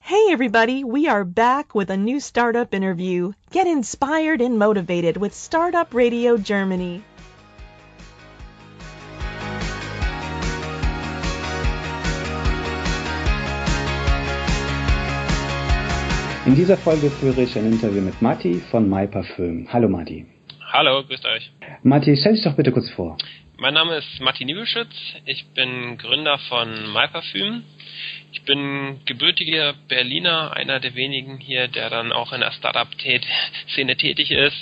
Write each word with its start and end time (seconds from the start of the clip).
Hey 0.00 0.28
everybody, 0.30 0.84
we 0.84 1.08
are 1.08 1.24
back 1.24 1.74
with 1.74 1.90
a 1.90 1.96
new 1.96 2.20
startup 2.20 2.72
interview. 2.74 3.32
Get 3.50 3.66
inspired 3.66 4.40
and 4.40 4.58
motivated 4.58 5.16
with 5.16 5.34
Startup 5.34 5.92
Radio 5.92 6.36
Germany. 6.36 7.02
In 16.46 16.54
dieser 16.54 16.76
Folge 16.76 17.10
führe 17.10 17.42
ich 17.42 17.58
ein 17.58 17.66
Interview 17.66 18.00
mit 18.00 18.22
Matti 18.22 18.60
von 18.70 18.88
MyParfüm. 18.88 19.66
Hallo 19.72 19.88
Matti. 19.88 20.26
Hallo, 20.72 21.02
grüßt 21.02 21.26
euch. 21.26 21.50
Matti, 21.82 22.16
stell 22.16 22.34
dich 22.34 22.44
doch 22.44 22.54
bitte 22.54 22.70
kurz 22.70 22.88
vor. 22.90 23.16
Mein 23.58 23.74
Name 23.74 23.96
ist 23.96 24.20
Matti 24.20 24.44
Niebelschütz. 24.44 24.94
Ich 25.24 25.46
bin 25.54 25.96
Gründer 25.98 26.38
von 26.48 26.92
MyParfüm. 26.92 27.64
Ich 28.32 28.42
bin 28.42 29.00
gebürtiger 29.04 29.74
Berliner, 29.88 30.52
einer 30.52 30.80
der 30.80 30.94
wenigen 30.94 31.38
hier, 31.38 31.68
der 31.68 31.90
dann 31.90 32.12
auch 32.12 32.32
in 32.32 32.40
der 32.40 32.52
Startup-Szene 32.52 33.96
tätig 33.96 34.30
ist. 34.30 34.56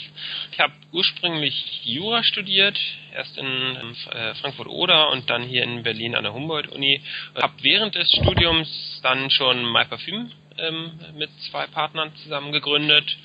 Ich 0.52 0.60
habe 0.60 0.72
ursprünglich 0.92 1.80
Jura 1.84 2.22
studiert, 2.22 2.78
erst 3.14 3.36
in 3.36 3.46
äh, 3.46 4.34
Frankfurt-Oder 4.34 5.10
und 5.10 5.28
dann 5.30 5.42
hier 5.42 5.62
in 5.64 5.82
Berlin 5.82 6.14
an 6.14 6.24
der 6.24 6.34
Humboldt-Uni. 6.34 7.00
Habe 7.34 7.54
während 7.62 7.94
des 7.94 8.10
Studiums 8.10 9.00
dann 9.02 9.30
schon 9.30 9.70
MyParfüm 9.70 10.30
ähm, 10.58 10.92
mit 11.16 11.30
zwei 11.50 11.66
Partnern 11.66 12.12
zusammen 12.22 12.52
gegründet. 12.52 13.16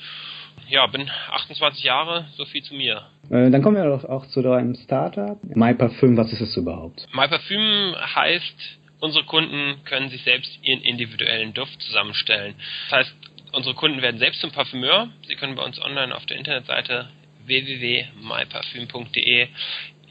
Ja, 0.68 0.85
bin 0.88 1.10
28 1.32 1.84
Jahre, 1.84 2.26
so 2.38 2.46
viel 2.46 2.62
zu 2.63 2.73
mir. 2.76 3.04
Äh, 3.30 3.49
dann 3.49 3.62
kommen 3.62 3.77
wir 3.77 3.85
doch 3.85 4.05
auch 4.05 4.26
zu 4.27 4.41
deinem 4.41 4.76
Startup. 4.76 5.38
MyParfüm, 5.44 6.18
was 6.18 6.32
ist 6.32 6.41
es 6.41 6.57
überhaupt? 6.57 7.07
MyParfüm 7.13 7.96
heißt, 8.16 8.79
unsere 8.99 9.26
Kunden 9.26 9.84
können 9.85 10.09
sich 10.09 10.23
selbst 10.23 10.52
ihren 10.63 10.81
individuellen 10.81 11.53
Duft 11.53 11.81
zusammenstellen. 11.81 12.55
Das 12.90 12.99
heißt, 12.99 13.16
unsere 13.52 13.76
Kunden 13.76 14.01
werden 14.01 14.20
selbst 14.20 14.41
zum 14.41 14.51
Parfümeur. 14.51 15.10
Sie 15.27 15.35
können 15.35 15.55
bei 15.55 15.63
uns 15.63 15.82
online 15.82 16.15
auf 16.15 16.26
der 16.26 16.37
Internetseite 16.37 17.09
www.myparfüm.de 17.46 19.48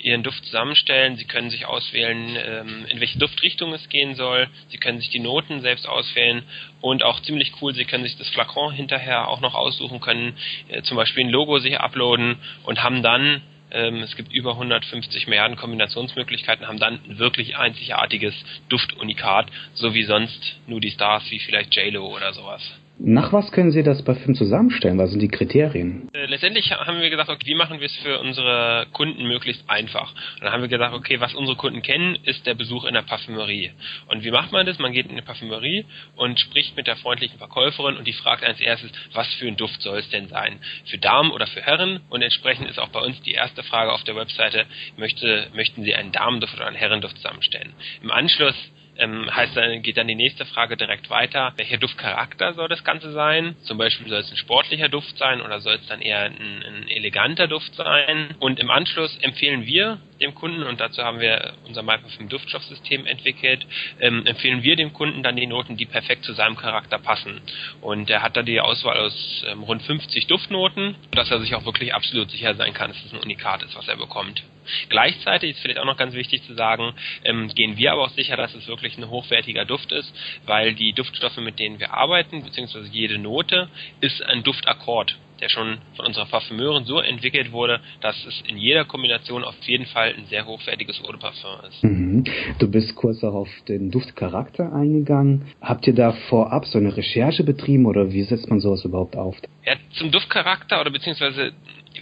ihren 0.01 0.23
Duft 0.23 0.45
zusammenstellen. 0.45 1.17
Sie 1.17 1.25
können 1.25 1.51
sich 1.51 1.67
auswählen, 1.67 2.37
ähm, 2.37 2.87
in 2.89 3.01
welche 3.01 3.19
Duftrichtung 3.19 3.73
es 3.75 3.89
gehen 3.89 4.15
soll. 4.15 4.49
Sie 4.69 4.79
können 4.79 5.01
sich 5.01 5.11
die 5.11 5.19
Noten 5.19 5.61
selbst 5.61 5.89
auswählen 5.89 6.45
und 6.81 7.03
auch 7.03 7.21
ziemlich 7.23 7.53
cool, 7.61 7.75
Sie 7.75 7.85
können 7.85 8.05
sich 8.05 8.17
das 8.17 8.29
Flakon 8.29 8.73
hinterher 8.73 9.29
auch 9.29 9.41
noch 9.41 9.55
aussuchen, 9.55 10.01
können 10.01 10.37
äh, 10.69 10.83
zum 10.83 10.97
Beispiel 10.97 11.25
ein 11.25 11.31
Logo 11.31 11.59
sich 11.59 11.81
uploaden 11.81 12.37
und 12.65 12.83
haben 12.83 13.03
dann 13.03 13.43
ähm, 13.71 13.97
es 14.03 14.17
gibt 14.17 14.33
über 14.33 14.53
150 14.53 15.27
Milliarden 15.27 15.57
Kombinationsmöglichkeiten, 15.57 16.67
haben 16.67 16.79
dann 16.79 17.01
ein 17.09 17.19
wirklich 17.19 17.57
einzigartiges 17.57 18.35
Duftunikat, 18.69 19.51
so 19.75 19.95
wie 19.95 20.05
sonst 20.05 20.57
nur 20.67 20.81
die 20.81 20.91
Stars 20.91 21.31
wie 21.31 21.39
vielleicht 21.39 21.75
JLo 21.75 22.07
oder 22.07 22.33
sowas. 22.33 22.63
Nach 23.01 23.33
was 23.33 23.53
können 23.53 23.71
Sie 23.71 23.85
das 23.85 24.03
Parfüm 24.03 24.35
zusammenstellen? 24.35 24.99
Was 24.99 25.11
sind 25.11 25.21
die 25.21 25.29
Kriterien? 25.29 26.09
Äh, 26.13 26.27
letztendlich 26.27 26.73
haben 26.73 27.01
wir 27.01 27.11
gesagt, 27.11 27.31
okay, 27.31 27.47
wie 27.47 27.55
machen 27.55 27.79
wir 27.79 27.87
es 27.87 27.97
für 27.99 28.19
unsere 28.19 28.87
Kunden 28.93 29.29
möglichst 29.29 29.63
einfach? 29.71 30.11
Und 30.11 30.43
dann 30.43 30.53
haben 30.53 30.63
wir 30.63 30.69
gesagt, 30.69 30.93
okay, 30.93 31.21
was 31.21 31.33
unsere 31.35 31.57
Kunden 31.57 31.83
kennen, 31.83 32.19
ist 32.25 32.45
der 32.45 32.55
Besuch 32.55 32.85
in 32.85 32.95
der 32.95 33.03
Parfümerie. 33.03 33.71
Und 34.09 34.25
wie 34.25 34.33
macht 34.33 34.51
man 34.51 34.67
das? 34.67 34.81
Man 34.81 34.93
geht 34.93 35.07
in 35.07 35.13
eine 35.13 35.23
Parfümerie 35.23 35.85
und 36.17 36.41
spricht 36.41 36.77
mit 36.77 36.89
der 36.89 36.97
freundlichen 36.97 37.39
Verkäuferin 37.39 37.97
und 37.97 38.07
die 38.07 38.13
fragt 38.13 38.43
als 38.45 38.61
erstes, 38.61 38.91
was 39.13 39.33
für 39.35 39.47
ein 39.47 39.57
Duft 39.57 39.81
soll 39.81 39.99
es 39.99 40.11
denn 40.11 40.27
sein? 40.27 40.59
Für 40.87 40.99
Damen 40.99 41.31
oder 41.31 41.47
für 41.47 41.63
Herren? 41.63 42.01
Und 42.11 42.23
entsprechend 42.23 42.69
ist 42.69 42.81
auch 42.81 42.89
bei 42.89 43.01
uns 43.01 43.21
die 43.23 43.33
erste 43.33 43.63
Frage 43.63 43.93
auf 43.93 44.03
der 44.03 44.17
Webseite, 44.17 44.67
möchte, 44.97 45.47
möchten 45.55 45.85
Sie 45.85 45.95
einen 45.95 46.11
Damenduft 46.11 46.55
oder 46.55 46.67
einen 46.67 46.77
Herrenduft 46.77 47.17
zusammenstellen? 47.17 47.75
Im 48.03 48.11
Anschluss 48.11 48.57
ähm, 48.99 49.35
heißt 49.35 49.57
dann, 49.57 49.83
geht 49.83 49.97
dann 49.97 50.09
die 50.09 50.15
nächste 50.15 50.45
Frage 50.47 50.77
direkt 50.77 51.09
weiter. 51.11 51.53
Welcher 51.57 51.79
Duftcharakter 51.79 52.55
soll 52.55 52.69
das 52.69 52.85
Ganze 52.85 53.13
sein? 53.13 53.57
Zum 53.63 53.79
Beispiel 53.79 54.09
soll 54.09 54.21
es 54.21 54.31
ein 54.31 54.37
sportlicher 54.37 54.89
Duft 54.89 55.17
sein 55.19 55.41
oder 55.41 55.61
soll 55.61 55.75
es 55.75 55.87
dann 55.87 56.03
eher 56.03 56.25
ein, 56.25 56.65
ein 56.67 56.89
eleganter 56.89 57.47
Duft 57.49 57.75
sein? 57.75 58.35
Und 58.41 58.59
im 58.59 58.71
Anschluss 58.71 59.17
empfehlen 59.19 59.67
wir 59.67 59.99
dem 60.21 60.35
Kunden, 60.35 60.65
und 60.65 60.81
dazu 60.81 61.03
haben 61.03 61.21
wir 61.21 61.55
unser 61.67 61.83
MyPerfume 61.83 62.29
Duftstoffsystem 62.29 63.07
entwickelt, 63.07 63.65
ähm, 64.01 64.27
empfehlen 64.27 64.63
wir 64.63 64.77
dem 64.77 64.93
Kunden 64.93 65.23
dann 65.23 65.37
die 65.37 65.47
Noten, 65.47 65.77
die 65.77 65.87
perfekt 65.87 66.25
zu 66.25 66.33
seinem 66.33 66.57
Charakter 66.57 66.99
passen. 66.99 67.41
Und 67.81 68.11
er 68.11 68.23
hat 68.23 68.37
da 68.37 68.43
die 68.43 68.61
Auswahl 68.61 68.99
aus 68.99 69.45
ähm, 69.49 69.63
rund 69.63 69.83
50 69.83 70.27
Duftnoten, 70.27 70.97
dass 71.13 71.31
er 71.31 71.41
sich 71.41 71.55
auch 71.55 71.65
wirklich 71.65 71.95
absolut 71.95 72.31
sicher 72.31 72.55
sein 72.55 72.75
kann, 72.75 72.91
dass 72.91 73.05
es 73.05 73.13
ein 73.13 73.21
Unikat 73.21 73.63
ist, 73.63 73.77
was 73.77 73.87
er 73.89 73.97
bekommt. 73.97 74.43
Gleichzeitig 74.89 75.51
ist 75.51 75.61
vielleicht 75.61 75.81
auch 75.81 75.85
noch 75.85 75.97
ganz 75.97 76.15
wichtig 76.15 76.43
zu 76.45 76.55
sagen, 76.55 76.95
ähm, 77.25 77.49
gehen 77.49 77.77
wir 77.77 77.93
aber 77.93 78.05
auch 78.05 78.11
sicher, 78.11 78.37
dass 78.37 78.55
es 78.55 78.67
wirklich 78.69 78.97
ein 78.99 79.09
hochwertiger 79.09 79.65
Duft 79.65 79.93
ist, 79.93 80.13
weil 80.47 80.75
die 80.75 80.93
Duftstoffe, 80.93 81.39
mit 81.39 81.59
denen 81.59 81.81
wir 81.81 81.95
arbeiten, 81.95 82.43
beziehungsweise 82.43 82.89
jede 82.89 83.19
Note, 83.19 83.69
ist 84.01 84.23
ein 84.23 84.43
Duftakkord 84.43 85.17
der 85.41 85.49
schon 85.49 85.79
von 85.97 86.07
unserer 86.07 86.27
Parfümeurin 86.27 86.85
so 86.85 87.01
entwickelt 87.01 87.53
wurde, 87.53 87.81
dass 88.01 88.17
es 88.27 88.43
in 88.47 88.57
jeder 88.57 88.85
Kombination 88.85 89.45
auf 89.45 89.55
jeden 89.63 89.87
Fall 89.87 90.15
ein 90.17 90.27
sehr 90.27 90.47
hochwertiges 90.47 91.01
Eau 91.05 91.13
de 91.13 91.21
Parfum 91.21 91.51
ist. 91.69 91.85
Mhm. 91.85 92.25
Du 92.59 92.71
bist 92.71 92.95
kurz 92.97 93.23
auch 93.23 93.35
auf 93.35 93.49
den 93.69 93.91
Duftcharakter 93.91 94.73
eingegangen. 94.73 95.47
Habt 95.61 95.87
ihr 95.87 95.95
da 95.95 96.13
vorab 96.29 96.67
so 96.67 96.79
eine 96.79 96.97
Recherche 96.97 97.45
betrieben 97.45 97.87
oder 97.87 98.13
wie 98.13 98.23
setzt 98.23 98.49
man 98.51 98.61
sowas 98.61 98.85
überhaupt 98.85 99.17
auf? 99.17 99.37
Ja, 99.65 99.75
zum 99.93 100.11
Duftcharakter 100.11 100.81
oder 100.81 100.91
beziehungsweise 100.91 101.53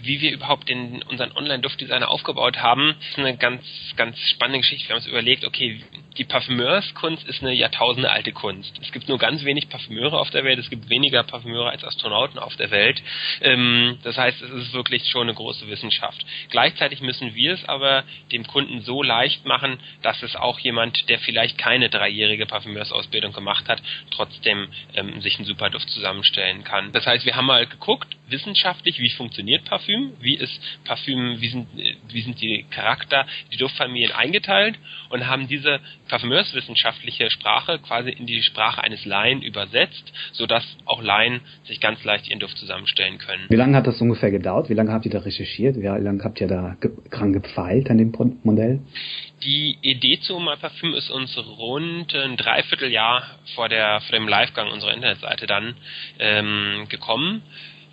wie 0.01 0.21
wir 0.21 0.31
überhaupt 0.31 0.69
den, 0.69 1.03
unseren 1.03 1.31
Online-Duftdesigner 1.31 2.09
aufgebaut 2.09 2.57
haben, 2.57 2.95
ist 3.09 3.17
eine 3.17 3.37
ganz, 3.37 3.63
ganz 3.95 4.19
spannende 4.29 4.59
Geschichte. 4.59 4.87
Wir 4.87 4.95
haben 4.95 5.01
uns 5.01 5.07
überlegt, 5.07 5.45
okay, 5.45 5.81
die 6.17 6.23
Parfümeurskunst 6.23 7.27
ist 7.27 7.41
eine 7.41 7.53
Jahrtausende 7.53 8.09
alte 8.09 8.31
Kunst. 8.31 8.73
Es 8.81 8.91
gibt 8.91 9.07
nur 9.07 9.17
ganz 9.17 9.43
wenig 9.43 9.69
Parfümeure 9.69 10.19
auf 10.19 10.29
der 10.31 10.43
Welt, 10.43 10.59
es 10.59 10.69
gibt 10.69 10.89
weniger 10.89 11.23
Parfümeure 11.23 11.69
als 11.69 11.83
Astronauten 11.83 12.39
auf 12.39 12.55
der 12.55 12.71
Welt. 12.71 13.01
Ähm, 13.41 13.99
das 14.03 14.17
heißt, 14.17 14.41
es 14.41 14.51
ist 14.51 14.73
wirklich 14.73 15.05
schon 15.09 15.23
eine 15.23 15.35
große 15.35 15.67
Wissenschaft. 15.67 16.25
Gleichzeitig 16.49 17.01
müssen 17.01 17.35
wir 17.35 17.53
es 17.53 17.65
aber 17.65 18.03
dem 18.31 18.45
Kunden 18.47 18.81
so 18.81 19.03
leicht 19.03 19.45
machen, 19.45 19.79
dass 20.01 20.23
es 20.23 20.35
auch 20.35 20.59
jemand, 20.59 21.07
der 21.09 21.19
vielleicht 21.19 21.57
keine 21.57 21.89
dreijährige 21.89 22.45
Parfümeursausbildung 22.45 23.33
gemacht 23.33 23.67
hat, 23.69 23.81
trotzdem 24.11 24.69
ähm, 24.95 25.21
sich 25.21 25.37
einen 25.37 25.45
super 25.45 25.69
Duft 25.69 25.89
zusammenstellen 25.89 26.63
kann. 26.63 26.91
Das 26.91 27.05
heißt, 27.05 27.25
wir 27.25 27.35
haben 27.35 27.45
mal 27.45 27.67
geguckt, 27.67 28.16
wissenschaftlich, 28.29 28.99
wie 28.99 29.09
funktioniert 29.09 29.65
Parfüm, 29.65 30.11
wie 30.19 30.35
ist 30.35 30.59
Parfüm, 30.85 31.37
wie 31.39 31.49
sind, 31.49 31.67
wie 32.09 32.21
sind 32.21 32.41
die 32.41 32.65
Charakter, 32.69 33.25
die 33.51 33.57
Duftfamilien 33.57 34.11
eingeteilt 34.11 34.77
und 35.09 35.27
haben 35.27 35.47
diese 35.47 35.79
parfümeurswissenschaftliche 36.09 37.29
Sprache 37.29 37.79
quasi 37.79 38.09
in 38.09 38.25
die 38.25 38.41
Sprache 38.41 38.83
eines 38.83 39.05
Laien 39.05 39.41
übersetzt, 39.41 40.11
sodass 40.33 40.65
auch 40.85 41.01
Laien 41.01 41.41
sich 41.65 41.79
ganz 41.79 42.03
leicht 42.03 42.27
ihren 42.29 42.39
Duft 42.39 42.57
zusammenstellen 42.57 43.17
können. 43.17 43.45
Wie 43.49 43.55
lange 43.55 43.77
hat 43.77 43.87
das 43.87 44.01
ungefähr 44.01 44.31
gedauert? 44.31 44.69
Wie 44.69 44.73
lange 44.73 44.91
habt 44.91 45.05
ihr 45.05 45.11
da 45.11 45.19
recherchiert? 45.19 45.77
Wie 45.77 45.85
lange 45.85 46.23
habt 46.23 46.41
ihr 46.41 46.47
da 46.47 46.77
dran 47.11 47.33
gepfeilt 47.33 47.89
an 47.89 47.97
dem 47.97 48.13
Modell? 48.43 48.81
Die 49.43 49.77
Idee 49.81 50.19
zu 50.19 50.39
My 50.39 50.55
Parfüm 50.59 50.93
ist 50.93 51.11
uns 51.11 51.37
rund 51.37 52.13
ein 52.15 52.37
Dreivierteljahr 52.37 53.23
vor, 53.55 53.69
der, 53.69 54.01
vor 54.01 54.17
dem 54.17 54.27
Livegang 54.27 54.71
unserer 54.71 54.93
Internetseite 54.93 55.45
dann 55.45 55.75
ähm, 56.19 56.87
gekommen 56.89 57.43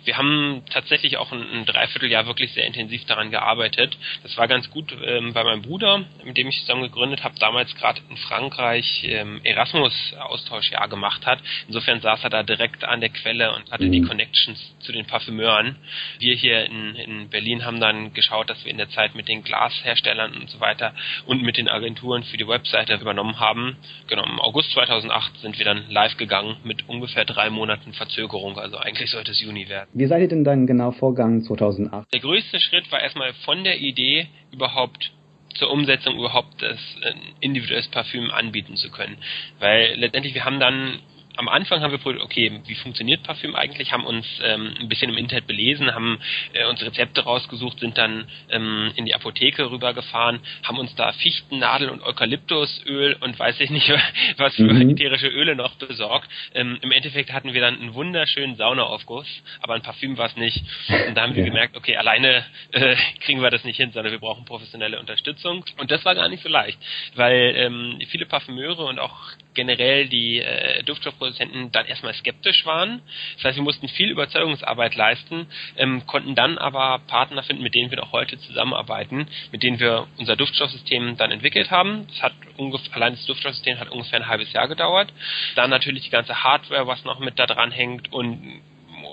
wir 0.05 0.17
haben 0.17 0.63
tatsächlich 0.71 1.17
auch 1.17 1.31
ein, 1.31 1.41
ein 1.41 1.65
Dreivierteljahr 1.65 2.25
wirklich 2.27 2.53
sehr 2.53 2.65
intensiv 2.65 3.05
daran 3.05 3.31
gearbeitet. 3.31 3.97
Das 4.23 4.37
war 4.37 4.47
ganz 4.47 4.69
gut 4.69 4.95
ähm, 5.03 5.33
bei 5.33 5.43
meinem 5.43 5.61
Bruder, 5.61 6.05
mit 6.23 6.37
dem 6.37 6.47
ich 6.47 6.59
zusammen 6.61 6.83
gegründet 6.83 7.23
habe, 7.23 7.35
damals 7.39 7.75
gerade 7.75 8.01
in 8.09 8.17
Frankreich 8.17 9.03
ähm, 9.03 9.41
Erasmus-Austauschjahr 9.43 10.87
gemacht 10.87 11.25
hat. 11.25 11.39
Insofern 11.67 12.01
saß 12.01 12.23
er 12.23 12.29
da 12.29 12.43
direkt 12.43 12.83
an 12.83 13.01
der 13.01 13.09
Quelle 13.09 13.55
und 13.55 13.71
hatte 13.71 13.85
mhm. 13.85 13.91
die 13.91 14.01
Connections 14.01 14.75
zu 14.79 14.91
den 14.91 15.05
Parfümeuren. 15.05 15.75
Wir 16.19 16.35
hier 16.35 16.65
in, 16.65 16.95
in 16.95 17.29
Berlin 17.29 17.65
haben 17.65 17.79
dann 17.79 18.13
geschaut, 18.13 18.49
dass 18.49 18.63
wir 18.63 18.71
in 18.71 18.77
der 18.77 18.89
Zeit 18.89 19.15
mit 19.15 19.27
den 19.27 19.43
Glasherstellern 19.43 20.35
und 20.35 20.49
so 20.49 20.59
weiter 20.59 20.93
und 21.25 21.41
mit 21.41 21.57
den 21.57 21.67
Agenturen 21.67 22.23
für 22.23 22.37
die 22.37 22.47
Webseite 22.47 22.95
übernommen 22.95 23.39
haben. 23.39 23.77
Genau, 24.07 24.23
im 24.23 24.39
August 24.39 24.71
2008 24.71 25.37
sind 25.39 25.57
wir 25.57 25.65
dann 25.65 25.89
live 25.89 26.17
gegangen 26.17 26.57
mit 26.63 26.87
ungefähr 26.87 27.25
drei 27.25 27.49
Monaten 27.49 27.93
Verzögerung. 27.93 28.57
Also 28.59 28.77
eigentlich 28.77 29.09
sollte 29.09 29.31
es 29.31 29.41
Juni 29.41 29.67
werden. 29.69 29.89
Wie 29.97 30.07
seid 30.07 30.21
ihr 30.21 30.27
denn 30.27 30.43
dann 30.43 30.67
genau 30.67 30.91
vorgegangen 30.91 31.41
2008? 31.41 32.11
Der 32.13 32.19
größte 32.19 32.59
Schritt 32.59 32.91
war 32.91 33.01
erstmal 33.01 33.33
von 33.45 33.63
der 33.63 33.79
Idee 33.79 34.27
überhaupt 34.51 35.13
zur 35.53 35.71
Umsetzung 35.71 36.17
überhaupt 36.17 36.61
das 36.61 36.77
äh, 37.01 37.13
individuelles 37.39 37.87
Parfüm 37.87 38.29
anbieten 38.29 38.75
zu 38.75 38.91
können. 38.91 39.15
Weil 39.59 39.95
letztendlich 39.95 40.33
wir 40.33 40.43
haben 40.43 40.59
dann 40.59 40.99
am 41.37 41.47
Anfang 41.47 41.81
haben 41.81 41.91
wir 41.91 41.97
probiert, 41.97 42.23
okay, 42.23 42.61
wie 42.65 42.75
funktioniert 42.75 43.23
Parfüm 43.23 43.55
eigentlich, 43.55 43.91
haben 43.91 44.05
uns 44.05 44.25
ähm, 44.43 44.73
ein 44.79 44.89
bisschen 44.89 45.09
im 45.09 45.17
Internet 45.17 45.47
belesen, 45.47 45.93
haben 45.93 46.19
äh, 46.53 46.65
uns 46.65 46.81
Rezepte 46.83 47.23
rausgesucht, 47.23 47.79
sind 47.79 47.97
dann 47.97 48.27
ähm, 48.49 48.91
in 48.95 49.05
die 49.05 49.15
Apotheke 49.15 49.69
rübergefahren, 49.69 50.39
haben 50.63 50.79
uns 50.79 50.95
da 50.95 51.11
Fichtennadel 51.13 51.89
und 51.89 52.01
Eukalyptusöl 52.01 53.17
und 53.19 53.37
weiß 53.37 53.59
ich 53.59 53.69
nicht, 53.69 53.91
was 54.37 54.55
für 54.55 54.63
mhm. 54.63 54.91
ätherische 54.91 55.27
Öle 55.27 55.55
noch 55.55 55.75
besorgt. 55.75 56.29
Ähm, 56.53 56.77
Im 56.81 56.91
Endeffekt 56.91 57.31
hatten 57.31 57.53
wir 57.53 57.61
dann 57.61 57.79
einen 57.79 57.93
wunderschönen 57.93 58.55
Saunaaufguss, 58.55 59.27
aber 59.61 59.75
ein 59.75 59.81
Parfüm 59.81 60.17
war 60.17 60.27
es 60.27 60.35
nicht. 60.35 60.63
Und 61.07 61.15
da 61.15 61.23
haben 61.23 61.35
wir 61.35 61.43
gemerkt, 61.43 61.75
okay, 61.75 61.97
alleine 61.97 62.45
äh, 62.71 62.95
kriegen 63.21 63.41
wir 63.41 63.49
das 63.49 63.63
nicht 63.63 63.77
hin, 63.77 63.91
sondern 63.91 64.11
wir 64.11 64.19
brauchen 64.19 64.45
professionelle 64.45 64.99
Unterstützung. 64.99 65.65
Und 65.77 65.91
das 65.91 66.05
war 66.05 66.15
gar 66.15 66.29
nicht 66.29 66.43
so 66.43 66.49
leicht, 66.49 66.79
weil 67.15 67.53
ähm, 67.57 67.99
viele 68.09 68.25
Parfümeure 68.25 68.85
und 68.85 68.99
auch 68.99 69.15
generell 69.55 70.07
die 70.07 70.39
äh, 70.39 70.83
Duftstoffproduzenten 70.83 71.71
dann 71.71 71.85
erstmal 71.85 72.13
skeptisch 72.13 72.65
waren. 72.65 73.01
Das 73.35 73.45
heißt, 73.45 73.57
wir 73.57 73.63
mussten 73.63 73.87
viel 73.87 74.09
Überzeugungsarbeit 74.09 74.95
leisten, 74.95 75.47
ähm, 75.77 76.05
konnten 76.05 76.35
dann 76.35 76.57
aber 76.57 76.99
Partner 77.07 77.43
finden, 77.43 77.63
mit 77.63 77.73
denen 77.73 77.89
wir 77.91 78.03
auch 78.03 78.11
heute 78.11 78.37
zusammenarbeiten, 78.39 79.27
mit 79.51 79.63
denen 79.63 79.79
wir 79.79 80.07
unser 80.17 80.35
Duftstoffsystem 80.35 81.17
dann 81.17 81.31
entwickelt 81.31 81.71
haben. 81.71 82.07
Das 82.07 82.23
hat 82.23 82.33
ungefähr, 82.57 82.95
allein 82.95 83.13
das 83.13 83.25
Duftstoffsystem 83.25 83.79
hat 83.79 83.89
ungefähr 83.89 84.19
ein 84.19 84.27
halbes 84.27 84.51
Jahr 84.53 84.67
gedauert. 84.67 85.11
Dann 85.55 85.69
natürlich 85.69 86.03
die 86.03 86.09
ganze 86.09 86.43
Hardware, 86.43 86.87
was 86.87 87.03
noch 87.05 87.19
mit 87.19 87.39
da 87.39 87.47
dran 87.47 87.71
hängt 87.71 88.11
und 88.13 88.61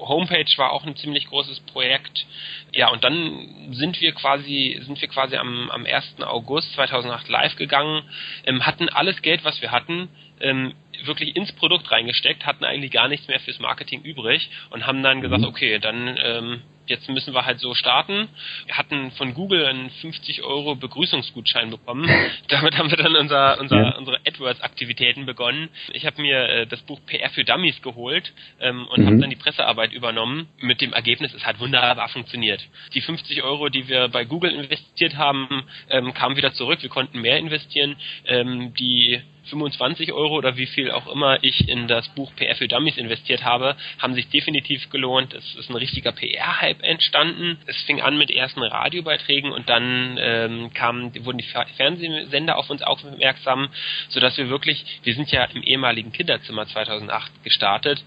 Homepage 0.09 0.51
war 0.57 0.73
auch 0.73 0.85
ein 0.85 0.97
ziemlich 0.97 1.27
großes 1.27 1.61
Projekt. 1.61 2.27
Ja, 2.73 2.91
und 2.91 3.05
dann 3.05 3.73
sind 3.73 4.01
wir 4.01 4.13
quasi, 4.13 4.81
sind 4.85 5.01
wir 5.01 5.09
quasi 5.09 5.37
am, 5.37 5.71
am 5.71 5.87
1. 5.87 6.23
August 6.23 6.73
2008 6.75 7.29
live 7.29 7.57
gegangen, 7.57 8.03
ähm, 8.47 8.65
hatten 8.67 8.89
alles 8.89 9.23
Geld, 9.23 9.45
was 9.45 9.61
wir 9.61 9.71
hatten, 9.71 10.09
ähm, 10.41 10.75
wirklich 11.05 11.37
ins 11.37 11.53
Produkt 11.53 11.91
reingesteckt, 11.91 12.47
hatten 12.47 12.65
eigentlich 12.65 12.93
gar 12.93 13.09
nichts 13.09 13.29
mehr 13.29 13.41
fürs 13.41 13.59
Marketing 13.59 14.03
übrig 14.03 14.51
und 14.71 14.87
haben 14.87 15.03
dann 15.03 15.21
gesagt, 15.21 15.43
mhm. 15.43 15.49
okay, 15.49 15.79
dann 15.79 16.19
ähm, 16.23 16.63
jetzt 16.87 17.09
müssen 17.09 17.35
wir 17.35 17.47
halt 17.47 17.61
so 17.61 17.75
starten. 17.75 18.29
Wir 18.67 18.77
hatten 18.77 19.11
von 19.13 19.35
Google 19.35 19.67
einen 19.67 19.91
50 19.91 20.43
Euro 20.43 20.75
Begrüßungsgutschein 20.75 21.71
bekommen. 21.71 22.09
Damit 22.49 22.77
haben 22.77 22.91
wir 22.91 22.97
dann 22.97 23.17
unser, 23.17 23.61
unser, 23.61 23.77
ja. 23.77 23.97
unsere 23.97 24.19
AdWords-Aktivitäten 24.27 25.27
begonnen. 25.27 25.69
Ich 25.93 26.07
habe 26.07 26.21
mir 26.21 26.49
äh, 26.49 26.67
das 26.67 26.81
Buch 26.83 27.01
PR 27.07 27.31
für 27.31 27.45
Dummies 27.45 27.81
geholt 27.83 28.33
ähm, 28.61 28.87
und 28.89 29.03
mhm. 29.03 29.07
habe 29.07 29.19
dann 29.19 29.31
die 29.31 29.37
Pressearbeit 29.37 29.93
übernommen. 29.93 30.49
Mit 30.61 30.81
dem 30.81 30.93
Ergebnis, 30.93 31.35
es 31.35 31.45
hat 31.45 31.61
wunderbar 31.61 32.09
funktioniert. 32.09 32.63
Die 32.95 33.01
50 33.01 33.43
Euro, 33.43 33.69
die 33.69 33.89
wir 33.89 34.09
bei 34.09 34.25
Google 34.25 34.53
investiert 34.53 35.17
haben, 35.17 35.65
ähm, 35.91 36.15
kamen 36.15 36.37
wieder 36.37 36.53
zurück. 36.53 36.83
Wir 36.83 36.91
konnten 36.91 37.21
mehr 37.21 37.39
investieren. 37.39 37.97
Ähm, 38.27 38.75
die 38.75 39.23
25 39.45 40.13
Euro 40.13 40.37
oder 40.37 40.57
wie 40.57 40.67
viel 40.67 40.91
auch 40.91 41.07
immer 41.13 41.43
ich 41.43 41.69
in 41.69 41.89
das 41.89 42.09
Buch 42.11 42.33
PR 42.37 42.55
für 42.55 42.69
Dummies 42.69 42.97
investiert 42.97 43.45
habe, 43.45 43.77
haben 43.99 44.15
sich 44.15 44.29
definitiv 44.29 44.89
gelohnt. 44.91 45.35
Es 45.35 45.55
ist 45.57 45.71
ein 45.71 45.77
richtiger 45.77 46.13
PR-Hype 46.13 46.82
entstanden. 46.83 47.59
Es 47.67 47.81
fing 47.83 48.01
an 48.01 48.19
mit 48.19 48.31
ersten 48.31 48.63
Radiobeiträgen 48.63 49.53
und 49.53 49.69
dann 49.69 50.17
ähm, 50.21 50.73
kamen, 50.75 51.13
wurden 51.25 51.39
die 51.39 51.49
Fernsehsender 51.77 52.57
auf 52.57 52.71
uns 52.71 52.83
aufmerksam, 52.83 53.69
sodass 54.09 54.37
wir 54.37 54.49
wirklich, 54.49 54.85
wir 55.03 55.15
sind 55.15 55.31
ja 55.31 55.45
im 55.45 55.63
ehemaligen 55.63 56.13
Kinderzimmer 56.13 56.67
2008 56.67 57.45
gestartet. 57.45 58.03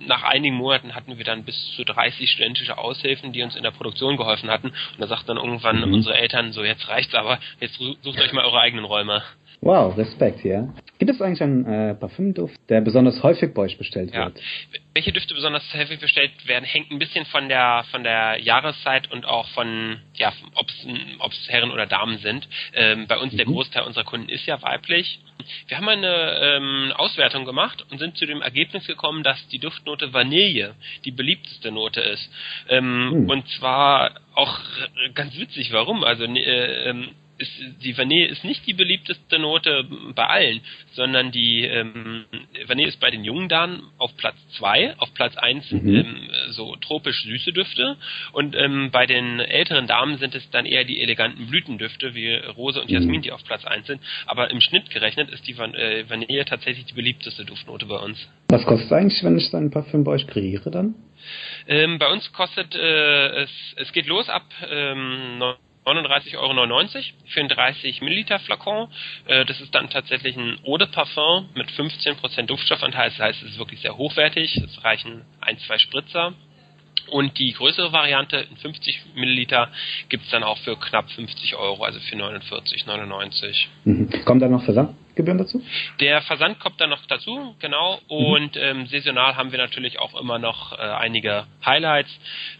Nach 0.00 0.22
einigen 0.22 0.56
Monaten 0.56 0.94
hatten 0.94 1.18
wir 1.18 1.24
dann 1.24 1.44
bis 1.44 1.72
zu 1.74 1.84
30 1.84 2.30
studentische 2.30 2.78
Aushilfen, 2.78 3.32
die 3.32 3.42
uns 3.42 3.56
in 3.56 3.62
der 3.62 3.72
Produktion 3.72 4.16
geholfen 4.16 4.50
hatten. 4.50 4.68
Und 4.68 5.00
da 5.00 5.06
sagten 5.06 5.28
dann 5.28 5.38
irgendwann 5.38 5.86
mhm. 5.86 5.94
unsere 5.94 6.16
Eltern, 6.16 6.52
so 6.52 6.62
jetzt 6.62 6.88
reicht's 6.88 7.14
aber, 7.14 7.40
jetzt 7.60 7.78
sucht 7.78 8.20
euch 8.20 8.32
mal 8.32 8.44
eure 8.44 8.60
eigenen 8.60 8.84
Räume. 8.84 9.22
Wow, 9.60 9.96
Respekt, 9.96 10.44
ja. 10.44 10.72
Gibt 10.98 11.10
es 11.10 11.20
eigentlich 11.20 11.42
einen 11.42 11.64
äh, 11.64 11.94
Parfümduft, 11.94 12.58
der 12.68 12.80
besonders 12.80 13.22
häufig 13.22 13.54
bei 13.54 13.62
euch 13.62 13.76
bestellt 13.76 14.12
ja. 14.12 14.26
wird? 14.26 14.40
Welche 14.94 15.12
Düfte 15.12 15.34
besonders 15.34 15.62
häufig 15.74 15.98
bestellt 16.00 16.30
werden, 16.46 16.64
hängt 16.64 16.90
ein 16.90 16.98
bisschen 16.98 17.24
von 17.26 17.48
der 17.48 17.84
von 17.90 18.02
der 18.02 18.38
Jahreszeit 18.40 19.10
und 19.10 19.24
auch 19.26 19.48
von 19.50 20.00
ja, 20.14 20.32
ob 20.54 20.68
es 20.68 21.48
Herren 21.48 21.70
oder 21.70 21.86
Damen 21.86 22.18
sind. 22.18 22.48
Ähm, 22.72 23.06
bei 23.06 23.16
uns 23.18 23.32
mhm. 23.32 23.36
der 23.36 23.46
Großteil 23.46 23.84
unserer 23.84 24.04
Kunden 24.04 24.28
ist 24.28 24.46
ja 24.46 24.60
weiblich. 24.62 25.20
Wir 25.66 25.76
haben 25.76 25.88
eine 25.88 26.40
ähm, 26.40 26.92
Auswertung 26.96 27.44
gemacht 27.44 27.84
und 27.90 27.98
sind 27.98 28.16
zu 28.16 28.26
dem 28.26 28.42
Ergebnis 28.42 28.86
gekommen, 28.86 29.22
dass 29.22 29.46
die 29.48 29.58
Duftnote 29.58 30.12
Vanille 30.12 30.74
die 31.04 31.12
beliebteste 31.12 31.70
Note 31.70 32.00
ist. 32.00 32.28
Ähm, 32.68 33.22
mhm. 33.22 33.30
Und 33.30 33.48
zwar 33.50 34.20
auch 34.34 34.60
ganz 35.14 35.36
witzig, 35.38 35.72
warum? 35.72 36.02
Also 36.02 36.24
äh, 36.24 36.90
ähm, 36.90 37.10
ist, 37.38 37.50
die 37.82 37.96
Vanille 37.96 38.26
ist 38.26 38.44
nicht 38.44 38.66
die 38.66 38.74
beliebteste 38.74 39.38
Note 39.38 39.86
bei 40.14 40.26
allen, 40.26 40.60
sondern 40.92 41.30
die 41.30 41.64
ähm, 41.64 42.24
Vanille 42.66 42.88
ist 42.88 43.00
bei 43.00 43.10
den 43.10 43.24
jungen 43.24 43.48
Damen 43.48 43.82
auf 43.98 44.16
Platz 44.16 44.36
zwei, 44.56 44.96
auf 44.98 45.12
Platz 45.14 45.36
eins 45.36 45.70
mhm. 45.70 45.94
ähm, 45.94 46.30
so 46.50 46.76
tropisch 46.76 47.22
süße 47.22 47.52
Düfte 47.52 47.96
und 48.32 48.56
ähm, 48.56 48.90
bei 48.90 49.06
den 49.06 49.40
älteren 49.40 49.86
Damen 49.86 50.18
sind 50.18 50.34
es 50.34 50.48
dann 50.50 50.66
eher 50.66 50.84
die 50.84 51.00
eleganten 51.00 51.46
Blütendüfte 51.46 52.14
wie 52.14 52.34
Rose 52.34 52.80
und 52.80 52.90
Jasmin, 52.90 53.18
mhm. 53.18 53.22
die 53.22 53.32
auf 53.32 53.44
Platz 53.44 53.64
eins 53.64 53.86
sind. 53.86 54.00
Aber 54.26 54.50
im 54.50 54.60
Schnitt 54.60 54.90
gerechnet 54.90 55.30
ist 55.30 55.46
die 55.46 55.56
Van 55.56 55.74
äh, 55.74 56.08
Vanille 56.08 56.44
tatsächlich 56.44 56.86
die 56.86 56.94
beliebteste 56.94 57.44
Duftnote 57.44 57.86
bei 57.86 57.96
uns. 57.96 58.28
Was 58.50 58.64
kostet 58.64 58.92
eigentlich, 58.92 59.22
wenn 59.22 59.38
ich 59.38 59.50
dann 59.50 59.66
ein 59.66 59.70
Parfüm 59.70 60.04
bei 60.04 60.12
euch 60.12 60.26
kreiere 60.26 60.70
dann? 60.70 60.94
Ähm, 61.66 61.98
bei 61.98 62.10
uns 62.10 62.32
kostet 62.32 62.74
äh, 62.74 63.42
es, 63.42 63.50
es 63.76 63.92
geht 63.92 64.06
los 64.06 64.28
ab 64.28 64.44
ähm, 64.70 65.42
39,99 65.88 66.36
Euro 66.38 66.52
für 67.26 67.40
einen 67.40 67.48
30 67.48 68.00
Milliliter 68.00 68.38
Flakon. 68.40 68.88
Äh, 69.26 69.44
das 69.44 69.60
ist 69.60 69.74
dann 69.74 69.90
tatsächlich 69.90 70.36
ein 70.36 70.58
Eau 70.64 70.78
de 70.78 70.88
Parfum 70.88 71.48
mit 71.54 71.68
15% 71.70 72.46
Duftstoffanteil. 72.46 73.10
Das 73.10 73.18
heißt, 73.18 73.42
es 73.42 73.50
ist 73.50 73.58
wirklich 73.58 73.80
sehr 73.80 73.96
hochwertig. 73.96 74.56
Es 74.56 74.84
reichen 74.84 75.22
ein, 75.40 75.58
zwei 75.58 75.78
Spritzer. 75.78 76.34
Und 77.10 77.38
die 77.38 77.52
größere 77.52 77.92
Variante 77.92 78.36
in 78.36 78.56
50 78.56 79.14
Milliliter 79.14 79.70
gibt 80.08 80.24
es 80.24 80.30
dann 80.30 80.42
auch 80.42 80.58
für 80.58 80.76
knapp 80.76 81.10
50 81.10 81.56
Euro, 81.56 81.84
also 81.84 81.98
für 82.00 82.16
49,99. 82.16 83.66
Mhm. 83.84 84.10
Kommt 84.24 84.42
da 84.42 84.48
noch 84.48 84.62
Versand? 84.62 84.94
Gebühren 85.18 85.38
dazu? 85.38 85.60
Der 85.98 86.22
Versand 86.22 86.60
kommt 86.60 86.80
dann 86.80 86.90
noch 86.90 87.04
dazu, 87.06 87.56
genau. 87.58 88.00
Und 88.06 88.54
mhm. 88.54 88.62
ähm, 88.62 88.86
saisonal 88.86 89.36
haben 89.36 89.50
wir 89.50 89.58
natürlich 89.58 89.98
auch 89.98 90.18
immer 90.18 90.38
noch 90.38 90.72
äh, 90.72 90.76
einige 90.76 91.46
Highlights. 91.66 92.08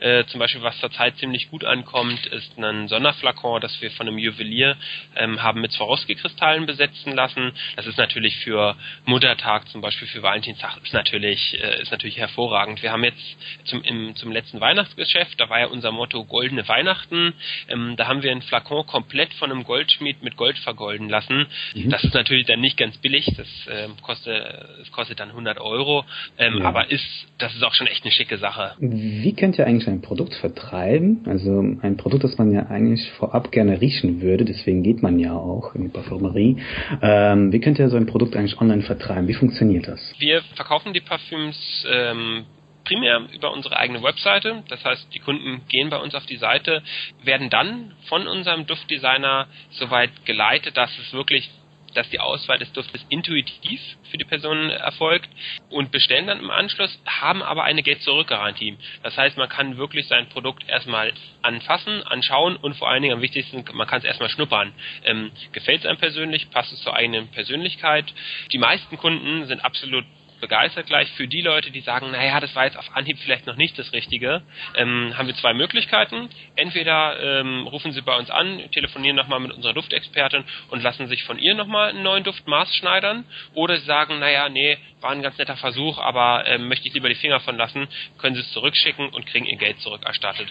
Äh, 0.00 0.24
zum 0.24 0.40
Beispiel, 0.40 0.60
was 0.62 0.76
zurzeit 0.80 1.16
ziemlich 1.18 1.50
gut 1.50 1.64
ankommt, 1.64 2.26
ist 2.26 2.58
ein 2.58 2.88
Sonderflakon, 2.88 3.60
das 3.60 3.80
wir 3.80 3.92
von 3.92 4.08
einem 4.08 4.18
Juwelier 4.18 4.76
ähm, 5.14 5.40
haben 5.40 5.60
mit 5.60 5.70
Swarovski-Kristallen 5.70 6.66
besetzen 6.66 7.14
lassen. 7.14 7.52
Das 7.76 7.86
ist 7.86 7.96
natürlich 7.96 8.36
für 8.38 8.76
Muttertag, 9.06 9.68
zum 9.68 9.80
Beispiel 9.80 10.08
für 10.08 10.22
Valentinstag, 10.22 10.78
ist 10.82 10.92
natürlich, 10.92 11.62
äh, 11.62 11.80
ist 11.80 11.92
natürlich 11.92 12.18
hervorragend. 12.18 12.82
Wir 12.82 12.90
haben 12.90 13.04
jetzt 13.04 13.22
zum, 13.66 13.82
im, 13.84 14.16
zum 14.16 14.32
letzten 14.32 14.60
Weihnachtsgeschäft, 14.60 15.38
da 15.38 15.48
war 15.48 15.60
ja 15.60 15.66
unser 15.66 15.92
Motto 15.92 16.24
Goldene 16.24 16.66
Weihnachten. 16.66 17.34
Ähm, 17.68 17.94
da 17.96 18.08
haben 18.08 18.24
wir 18.24 18.32
einen 18.32 18.42
Flakon 18.42 18.84
komplett 18.84 19.32
von 19.34 19.52
einem 19.52 19.62
Goldschmied 19.62 20.24
mit 20.24 20.36
Gold 20.36 20.58
vergolden 20.58 21.08
lassen. 21.08 21.46
Mhm. 21.74 21.90
Das 21.90 22.02
ist 22.02 22.14
natürlich 22.14 22.47
dann 22.48 22.60
nicht 22.60 22.76
ganz 22.76 22.96
billig, 22.98 23.26
das 23.36 23.46
ähm, 23.70 23.92
kostet, 24.02 24.42
das 24.78 24.90
kostet 24.92 25.20
dann 25.20 25.30
100 25.30 25.60
Euro, 25.60 26.04
ähm, 26.38 26.58
ja. 26.58 26.64
aber 26.64 26.90
ist, 26.90 27.04
das 27.38 27.54
ist 27.54 27.62
auch 27.62 27.74
schon 27.74 27.86
echt 27.86 28.04
eine 28.04 28.12
schicke 28.12 28.38
Sache. 28.38 28.74
Wie 28.78 29.34
könnt 29.34 29.58
ihr 29.58 29.66
eigentlich 29.66 29.88
ein 29.88 30.02
Produkt 30.02 30.34
vertreiben? 30.34 31.24
Also 31.26 31.60
ein 31.60 31.96
Produkt, 31.96 32.24
das 32.24 32.38
man 32.38 32.52
ja 32.52 32.66
eigentlich 32.66 33.10
vorab 33.12 33.52
gerne 33.52 33.80
riechen 33.80 34.20
würde, 34.20 34.44
deswegen 34.44 34.82
geht 34.82 35.02
man 35.02 35.18
ja 35.18 35.34
auch 35.34 35.74
in 35.74 35.82
die 35.82 35.88
Parfümerie. 35.88 36.56
Ähm, 37.02 37.52
wie 37.52 37.60
könnt 37.60 37.78
ihr 37.78 37.88
so 37.88 37.96
ein 37.96 38.06
Produkt 38.06 38.36
eigentlich 38.36 38.60
online 38.60 38.82
vertreiben? 38.82 39.28
Wie 39.28 39.34
funktioniert 39.34 39.88
das? 39.88 40.14
Wir 40.18 40.42
verkaufen 40.54 40.92
die 40.92 41.00
Parfüms 41.00 41.86
ähm, 41.90 42.46
primär 42.88 43.28
über 43.32 43.52
unsere 43.52 43.76
eigene 43.76 44.02
Webseite. 44.02 44.64
Das 44.68 44.84
heißt, 44.84 45.14
die 45.14 45.18
Kunden 45.20 45.62
gehen 45.68 45.90
bei 45.90 45.98
uns 45.98 46.14
auf 46.14 46.26
die 46.26 46.36
Seite, 46.36 46.82
werden 47.22 47.50
dann 47.50 47.94
von 48.08 48.26
unserem 48.26 48.66
Duftdesigner 48.66 49.46
soweit 49.70 50.10
geleitet, 50.24 50.76
dass 50.76 50.90
es 50.98 51.12
wirklich 51.12 51.50
dass 51.98 52.08
die 52.10 52.20
Auswahl 52.20 52.58
des 52.58 52.72
Duftes 52.72 53.04
intuitiv 53.08 53.80
für 54.10 54.18
die 54.18 54.24
Person 54.24 54.70
erfolgt 54.70 55.28
und 55.68 55.90
bestellen 55.90 56.28
dann 56.28 56.38
im 56.38 56.50
Anschluss, 56.50 56.96
haben 57.04 57.42
aber 57.42 57.64
eine 57.64 57.82
Geld-Zurück-Garantie. 57.82 58.78
Das 59.02 59.16
heißt, 59.16 59.36
man 59.36 59.48
kann 59.48 59.78
wirklich 59.78 60.06
sein 60.06 60.28
Produkt 60.28 60.68
erstmal 60.68 61.12
anfassen, 61.42 62.04
anschauen 62.04 62.54
und 62.56 62.76
vor 62.76 62.88
allen 62.88 63.02
Dingen 63.02 63.14
am 63.14 63.20
wichtigsten, 63.20 63.64
man 63.72 63.88
kann 63.88 63.98
es 63.98 64.04
erstmal 64.04 64.30
schnuppern. 64.30 64.72
Ähm, 65.04 65.32
Gefällt 65.50 65.80
es 65.80 65.86
einem 65.86 65.98
persönlich, 65.98 66.50
passt 66.50 66.72
es 66.72 66.80
zur 66.82 66.94
eigenen 66.94 67.28
Persönlichkeit. 67.28 68.06
Die 68.52 68.58
meisten 68.58 68.96
Kunden 68.96 69.46
sind 69.46 69.64
absolut 69.64 70.04
begeistert 70.40 70.86
gleich. 70.86 71.10
Für 71.12 71.28
die 71.28 71.40
Leute, 71.40 71.70
die 71.70 71.80
sagen, 71.80 72.10
naja, 72.10 72.40
das 72.40 72.54
war 72.54 72.64
jetzt 72.64 72.76
auf 72.76 72.94
Anhieb 72.94 73.18
vielleicht 73.18 73.46
noch 73.46 73.56
nicht 73.56 73.78
das 73.78 73.92
Richtige, 73.92 74.42
ähm, 74.74 75.12
haben 75.16 75.26
wir 75.26 75.34
zwei 75.36 75.54
Möglichkeiten. 75.54 76.28
Entweder 76.56 77.40
ähm, 77.40 77.66
rufen 77.66 77.92
Sie 77.92 78.02
bei 78.02 78.16
uns 78.16 78.30
an, 78.30 78.62
telefonieren 78.72 79.16
nochmal 79.16 79.40
mit 79.40 79.52
unserer 79.52 79.74
Duftexpertin 79.74 80.44
und 80.70 80.82
lassen 80.82 81.08
sich 81.08 81.24
von 81.24 81.38
ihr 81.38 81.54
nochmal 81.54 81.90
einen 81.90 82.02
neuen 82.02 82.24
Duft 82.24 82.46
maßschneidern. 82.46 83.24
Oder 83.54 83.78
Sie 83.78 83.84
sagen, 83.84 84.18
naja, 84.18 84.48
nee, 84.48 84.78
war 85.00 85.10
ein 85.10 85.22
ganz 85.22 85.38
netter 85.38 85.56
Versuch, 85.56 85.98
aber 85.98 86.44
ähm, 86.46 86.68
möchte 86.68 86.88
ich 86.88 86.94
lieber 86.94 87.08
die 87.08 87.14
Finger 87.14 87.40
von 87.40 87.56
lassen, 87.56 87.88
können 88.18 88.34
Sie 88.34 88.42
es 88.42 88.52
zurückschicken 88.52 89.08
und 89.10 89.26
kriegen 89.26 89.46
Ihr 89.46 89.56
Geld 89.56 89.80
zurückerstattet. 89.80 90.48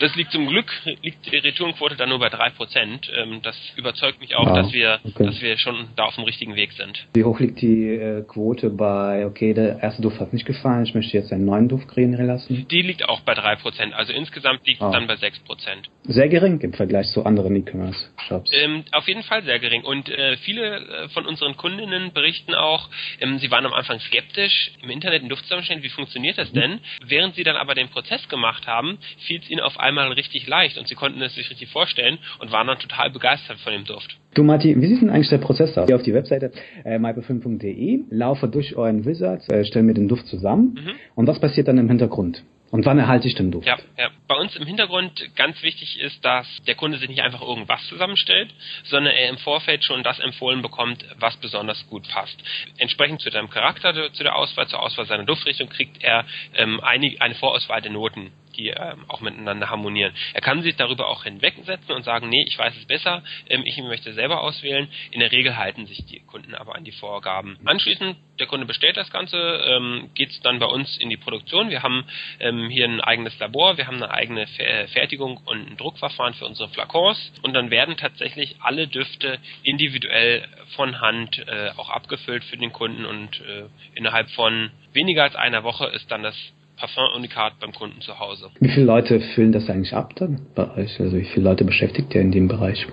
Das 0.00 0.14
liegt 0.14 0.32
zum 0.32 0.46
Glück, 0.46 0.70
liegt 1.02 1.26
die 1.26 1.36
Retourenquote 1.36 1.96
dann 1.96 2.08
nur 2.08 2.18
bei 2.18 2.28
drei 2.28 2.50
Prozent. 2.50 3.10
Ähm, 3.14 3.40
das 3.42 3.56
überzeugt 3.76 4.20
mich 4.20 4.34
auch, 4.36 4.46
wow. 4.46 4.56
dass 4.56 4.72
wir, 4.72 5.00
okay. 5.04 5.24
dass 5.24 5.40
wir 5.40 5.58
schon 5.58 5.88
da 5.96 6.04
auf 6.04 6.14
dem 6.14 6.24
richtigen 6.24 6.54
Weg 6.54 6.72
sind. 6.72 7.06
Wie 7.14 7.24
hoch 7.24 7.40
liegt 7.40 7.60
die 7.60 7.88
äh, 7.88 8.22
Quote 8.22 8.70
bei 8.70 9.17
bei, 9.18 9.26
okay, 9.26 9.52
der 9.54 9.80
erste 9.82 10.02
Duft 10.02 10.20
hat 10.20 10.32
nicht 10.32 10.46
gefallen, 10.46 10.84
ich 10.84 10.94
möchte 10.94 11.16
jetzt 11.16 11.32
einen 11.32 11.44
neuen 11.44 11.68
Duft 11.68 11.88
kreieren 11.88 12.14
lassen? 12.26 12.66
Die 12.70 12.82
liegt 12.82 13.08
auch 13.08 13.20
bei 13.20 13.32
3%, 13.34 13.92
also 13.92 14.12
insgesamt 14.12 14.66
liegt 14.66 14.80
es 14.80 14.86
Ah. 14.86 14.92
dann 14.92 15.06
bei 15.06 15.14
6%. 15.16 15.88
Sehr 16.04 16.28
gering 16.28 16.60
im 16.60 16.72
Vergleich 16.72 17.08
zu 17.08 17.24
anderen 17.24 17.54
E-Commerce-Shops. 17.56 18.50
Ähm, 18.54 18.84
auf 18.92 19.08
jeden 19.08 19.22
Fall 19.22 19.42
sehr 19.42 19.58
gering. 19.58 19.82
Und 19.82 20.08
äh, 20.08 20.36
viele 20.38 20.76
äh, 20.76 21.08
von 21.08 21.26
unseren 21.26 21.56
Kundinnen 21.56 22.12
berichten 22.12 22.54
auch, 22.54 22.88
ähm, 23.20 23.38
sie 23.38 23.50
waren 23.50 23.66
am 23.66 23.72
Anfang 23.72 23.98
skeptisch, 24.00 24.72
im 24.82 24.90
Internet 24.90 25.20
einen 25.20 25.28
Duft 25.28 25.44
zusammenstellen, 25.44 25.82
wie 25.82 25.88
funktioniert 25.88 26.38
das 26.38 26.52
denn? 26.52 26.80
Während 27.06 27.34
sie 27.34 27.44
dann 27.44 27.56
aber 27.56 27.74
den 27.74 27.88
Prozess 27.88 28.28
gemacht 28.28 28.66
haben, 28.66 28.98
fiel 29.26 29.40
es 29.42 29.50
ihnen 29.50 29.60
auf 29.60 29.78
einmal 29.78 30.12
richtig 30.12 30.46
leicht 30.46 30.78
und 30.78 30.86
sie 30.88 30.94
konnten 30.94 31.20
es 31.22 31.34
sich 31.34 31.50
richtig 31.50 31.68
vorstellen 31.70 32.18
und 32.38 32.52
waren 32.52 32.66
dann 32.66 32.78
total 32.78 33.10
begeistert 33.10 33.58
von 33.60 33.72
dem 33.72 33.84
Duft. 33.84 34.16
Du 34.34 34.44
Matti, 34.44 34.80
wie 34.80 34.86
sieht 34.86 35.00
denn 35.00 35.10
eigentlich 35.10 35.30
der 35.30 35.38
Prozess 35.38 35.76
aus? 35.76 35.88
Geh 35.88 35.94
auf 35.94 36.02
die 36.02 36.14
Webseite 36.14 36.52
äh, 36.84 36.98
myperfume.de, 36.98 38.00
laufe 38.10 38.46
durch 38.48 38.76
euren 38.76 39.04
Wizard, 39.08 39.48
äh, 39.50 39.64
stell 39.64 39.82
mir 39.82 39.94
den 39.94 40.06
Duft 40.08 40.26
zusammen 40.28 40.74
Mhm. 40.74 40.92
und 41.16 41.26
was 41.26 41.40
passiert 41.40 41.66
dann 41.66 41.78
im 41.78 41.88
Hintergrund? 41.88 42.44
Und 42.70 42.84
wann 42.84 42.98
erhalte 42.98 43.26
ich 43.26 43.34
den 43.34 43.50
Duft? 43.50 43.66
Ja, 43.66 43.78
ja. 43.96 44.10
Bei 44.26 44.34
uns 44.36 44.54
im 44.54 44.66
Hintergrund 44.66 45.34
ganz 45.36 45.62
wichtig 45.62 45.98
ist, 46.00 46.22
dass 46.22 46.46
der 46.66 46.74
Kunde 46.74 46.98
sich 46.98 47.08
nicht 47.08 47.22
einfach 47.22 47.40
irgendwas 47.40 47.82
zusammenstellt, 47.88 48.50
sondern 48.84 49.14
er 49.14 49.30
im 49.30 49.38
Vorfeld 49.38 49.84
schon 49.84 50.02
das 50.02 50.18
empfohlen 50.18 50.60
bekommt, 50.60 51.02
was 51.18 51.34
besonders 51.38 51.86
gut 51.88 52.06
passt. 52.08 52.36
Entsprechend 52.76 53.22
zu 53.22 53.30
seinem 53.30 53.48
Charakter, 53.48 54.12
zu 54.12 54.22
der 54.22 54.36
Auswahl, 54.36 54.68
zur 54.68 54.82
Auswahl 54.82 55.06
seiner 55.06 55.24
Duftrichtung 55.24 55.70
kriegt 55.70 56.04
er 56.04 56.26
ähm, 56.56 56.78
eine, 56.80 57.16
eine 57.20 57.34
Vorauswahl 57.36 57.80
der 57.80 57.90
Noten 57.90 58.32
die 58.58 58.70
ähm, 58.70 59.04
auch 59.08 59.20
miteinander 59.20 59.70
harmonieren. 59.70 60.12
Er 60.34 60.40
kann 60.40 60.62
sich 60.62 60.76
darüber 60.76 61.08
auch 61.08 61.24
hinwegsetzen 61.24 61.94
und 61.94 62.02
sagen, 62.02 62.28
nee, 62.28 62.44
ich 62.46 62.58
weiß 62.58 62.76
es 62.76 62.86
besser, 62.86 63.22
ähm, 63.48 63.62
ich 63.64 63.78
möchte 63.78 64.12
selber 64.12 64.42
auswählen. 64.42 64.88
In 65.10 65.20
der 65.20 65.32
Regel 65.32 65.56
halten 65.56 65.86
sich 65.86 66.04
die 66.06 66.20
Kunden 66.20 66.54
aber 66.54 66.74
an 66.74 66.84
die 66.84 66.92
Vorgaben. 66.92 67.58
Anschließend, 67.64 68.16
der 68.40 68.46
Kunde 68.46 68.66
bestellt 68.66 68.96
das 68.96 69.10
Ganze, 69.10 69.38
ähm, 69.38 70.10
geht 70.14 70.30
es 70.30 70.40
dann 70.40 70.58
bei 70.58 70.66
uns 70.66 70.98
in 70.98 71.08
die 71.08 71.16
Produktion. 71.16 71.70
Wir 71.70 71.82
haben 71.82 72.04
ähm, 72.40 72.68
hier 72.68 72.86
ein 72.86 73.00
eigenes 73.00 73.38
Labor, 73.38 73.76
wir 73.76 73.86
haben 73.86 74.02
eine 74.02 74.10
eigene 74.12 74.46
Fer 74.48 74.88
Fertigung 74.88 75.38
und 75.44 75.70
ein 75.70 75.76
Druckverfahren 75.76 76.34
für 76.34 76.46
unsere 76.46 76.68
Flakons 76.70 77.32
und 77.42 77.54
dann 77.54 77.70
werden 77.70 77.96
tatsächlich 77.96 78.56
alle 78.60 78.88
Düfte 78.88 79.38
individuell 79.62 80.46
von 80.76 81.00
Hand 81.00 81.38
äh, 81.38 81.70
auch 81.76 81.90
abgefüllt 81.90 82.44
für 82.44 82.56
den 82.56 82.72
Kunden 82.72 83.04
und 83.04 83.40
äh, 83.40 83.66
innerhalb 83.94 84.30
von 84.30 84.70
weniger 84.92 85.22
als 85.24 85.36
einer 85.36 85.62
Woche 85.62 85.86
ist 85.86 86.10
dann 86.10 86.22
das 86.22 86.36
Parfum-Unikat 86.78 87.58
beim 87.60 87.72
Kunden 87.72 88.00
zu 88.00 88.18
Hause. 88.18 88.50
Wie 88.60 88.68
viele 88.68 88.86
Leute 88.86 89.20
füllen 89.20 89.52
das 89.52 89.68
eigentlich 89.68 89.94
ab 89.94 90.14
dann 90.16 90.46
bei 90.54 90.70
euch? 90.76 91.00
Also 91.00 91.16
wie 91.16 91.24
viele 91.24 91.44
Leute 91.44 91.64
beschäftigt 91.64 92.14
ihr 92.14 92.20
in 92.20 92.32
dem 92.32 92.48
Bereich? 92.48 92.86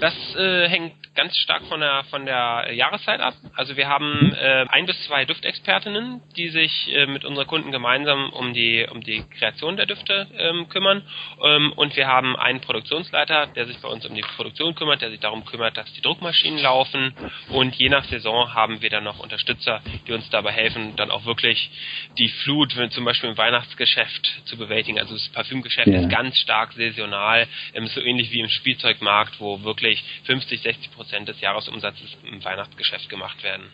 Das 0.00 0.14
äh, 0.36 0.68
hängt 0.68 0.92
ganz 1.18 1.36
stark 1.36 1.64
von 1.66 1.80
der 1.80 2.04
von 2.10 2.24
der 2.26 2.72
Jahreszeit 2.72 3.20
ab. 3.20 3.34
Also 3.56 3.76
wir 3.76 3.88
haben 3.88 4.32
äh, 4.34 4.66
ein 4.68 4.86
bis 4.86 4.96
zwei 5.06 5.24
Duftexpertinnen, 5.24 6.20
die 6.36 6.48
sich 6.50 6.94
äh, 6.94 7.06
mit 7.06 7.24
unseren 7.24 7.48
Kunden 7.48 7.72
gemeinsam 7.72 8.30
um 8.30 8.54
die 8.54 8.86
um 8.88 9.00
die 9.02 9.24
Kreation 9.36 9.76
der 9.76 9.86
Düfte 9.86 10.28
ähm, 10.38 10.68
kümmern. 10.68 11.02
Ähm, 11.44 11.72
und 11.74 11.96
wir 11.96 12.06
haben 12.06 12.36
einen 12.36 12.60
Produktionsleiter, 12.60 13.48
der 13.48 13.66
sich 13.66 13.78
bei 13.80 13.88
uns 13.88 14.06
um 14.06 14.14
die 14.14 14.22
Produktion 14.36 14.76
kümmert, 14.76 15.02
der 15.02 15.10
sich 15.10 15.18
darum 15.18 15.44
kümmert, 15.44 15.76
dass 15.76 15.92
die 15.92 16.02
Druckmaschinen 16.02 16.60
laufen. 16.60 17.12
Und 17.48 17.74
je 17.74 17.88
nach 17.88 18.04
Saison 18.04 18.54
haben 18.54 18.80
wir 18.80 18.88
dann 18.90 19.02
noch 19.02 19.18
Unterstützer, 19.18 19.80
die 20.06 20.12
uns 20.12 20.30
dabei 20.30 20.52
helfen, 20.52 20.94
dann 20.94 21.10
auch 21.10 21.24
wirklich 21.24 21.68
die 22.16 22.28
Flut, 22.28 22.76
wenn 22.76 22.92
zum 22.92 23.04
Beispiel 23.04 23.30
im 23.30 23.36
Weihnachtsgeschäft 23.36 24.42
zu 24.44 24.56
bewältigen. 24.56 25.00
Also 25.00 25.14
das 25.14 25.28
Parfümgeschäft 25.30 25.88
Ja. 25.88 26.02
ist 26.02 26.10
ganz 26.10 26.38
stark 26.38 26.74
saisonal, 26.74 27.48
ähm, 27.74 27.88
so 27.88 28.00
ähnlich 28.00 28.30
wie 28.30 28.38
im 28.38 28.48
Spielzeugmarkt, 28.48 29.40
wo 29.40 29.64
wirklich 29.64 30.04
50, 30.24 30.60
60 30.60 30.92
Prozent 30.92 31.07
des 31.26 31.40
Jahresumsatzes 31.40 32.16
im 32.30 32.44
Weihnachtsgeschäft 32.44 33.08
gemacht 33.08 33.42
werden. 33.42 33.64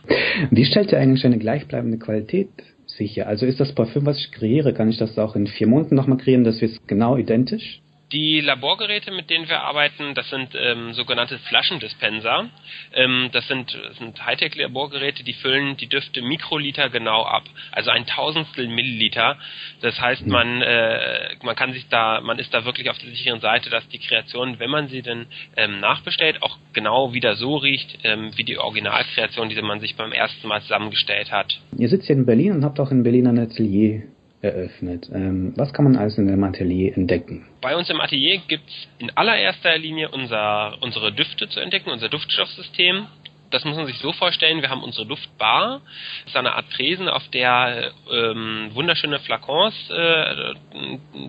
Wie 0.50 0.64
stellt 0.64 0.92
ihr 0.92 0.98
eigentlich 0.98 1.24
eine 1.24 1.38
gleichbleibende 1.38 1.98
Qualität 1.98 2.48
sicher? 2.86 3.26
Also 3.26 3.46
ist 3.46 3.60
das 3.60 3.74
Parfüm, 3.74 4.06
was 4.06 4.18
ich 4.18 4.32
kreiere, 4.32 4.72
kann 4.72 4.88
ich 4.88 4.98
das 4.98 5.18
auch 5.18 5.36
in 5.36 5.46
vier 5.46 5.66
Monaten 5.66 5.94
nochmal 5.94 6.18
kreieren, 6.18 6.44
das 6.44 6.60
wird 6.60 6.86
genau 6.86 7.16
identisch? 7.16 7.80
Die 8.14 8.40
Laborgeräte, 8.40 9.11
mit 9.11 9.28
denen 9.28 9.49
wir 9.49 9.62
arbeiten, 9.62 10.14
das 10.14 10.30
sind 10.30 10.50
ähm, 10.54 10.92
sogenannte 10.92 11.37
Flaschendispenser. 11.40 12.49
Ähm, 12.92 13.30
das 13.33 13.49
sind, 13.49 13.76
sind 13.99 14.25
Hightech-Laborgeräte, 14.25 15.25
die 15.25 15.33
füllen 15.33 15.76
die 15.76 15.88
Düfte 15.88 16.23
Mikroliter 16.23 16.90
genau 16.90 17.25
ab. 17.25 17.42
Also 17.73 17.90
ein 17.90 18.06
Tausendstel 18.06 18.68
Milliliter. 18.68 19.37
Das 19.80 20.00
heißt, 20.00 20.28
man, 20.28 20.62
äh, 20.62 21.35
man 21.42 21.56
kann 21.56 21.73
sich 21.73 21.88
da, 21.88 22.21
man 22.21 22.38
ist 22.38 22.54
da 22.54 22.64
wirklich 22.64 22.88
auf 22.88 22.99
der 22.99 23.11
sicheren 23.11 23.40
Seite, 23.40 23.68
dass 23.68 23.88
die 23.88 23.99
Kreation, 23.99 24.61
wenn 24.61 24.71
man 24.71 24.87
sie 24.87 25.02
denn 25.02 25.26
ähm, 25.56 25.80
nachbestellt, 25.80 26.40
auch 26.40 26.56
genau 26.73 27.14
wieder 27.14 27.35
so 27.35 27.56
riecht, 27.56 27.99
ähm, 28.04 28.30
wie 28.37 28.44
die 28.44 28.59
Originalkreation, 28.59 29.49
die 29.49 29.61
man 29.61 29.80
sich 29.80 29.97
beim 29.97 30.12
ersten 30.12 30.47
Mal 30.47 30.62
zusammengestellt 30.62 31.33
hat. 31.33 31.61
Ihr 31.76 31.88
sitzt 31.88 32.06
hier 32.06 32.14
in 32.14 32.26
Berlin 32.26 32.52
und 32.52 32.64
habt 32.64 32.78
auch 32.78 32.92
in 32.92 33.02
Berlin 33.02 33.26
ein 33.26 33.40
Atelier 33.40 34.04
eröffnet. 34.44 35.10
Ähm, 35.12 35.54
was 35.56 35.72
kann 35.72 35.84
man 35.84 35.96
alles 35.96 36.18
in 36.18 36.26
dem 36.26 36.44
Atelier 36.44 36.96
entdecken? 36.96 37.46
Bei 37.60 37.76
uns 37.76 37.88
im 37.90 38.00
Atelier 38.00 38.40
gibt's 38.46 38.88
in 38.98 39.10
allererster 39.16 39.76
Linie 39.78 40.10
unser, 40.10 40.76
unsere 40.80 41.12
Düfte 41.12 41.48
zu 41.48 41.60
entdecken, 41.60 41.90
unser 41.90 42.08
Duftstoffsystem. 42.08 43.06
Das 43.54 43.64
muss 43.64 43.76
man 43.76 43.87
sich 43.87 43.99
so 43.99 44.12
vorstellen, 44.12 44.62
wir 44.62 44.68
haben 44.70 44.82
unsere 44.82 45.06
Duftbar. 45.06 45.80
Das 46.25 46.32
ist 46.32 46.37
eine 46.37 46.56
Art 46.56 46.73
Tresen, 46.73 47.08
auf 47.08 47.23
der 47.28 47.92
ähm, 48.11 48.70
wunderschöne 48.73 49.20
Flakons 49.20 49.75
äh, 49.90 50.54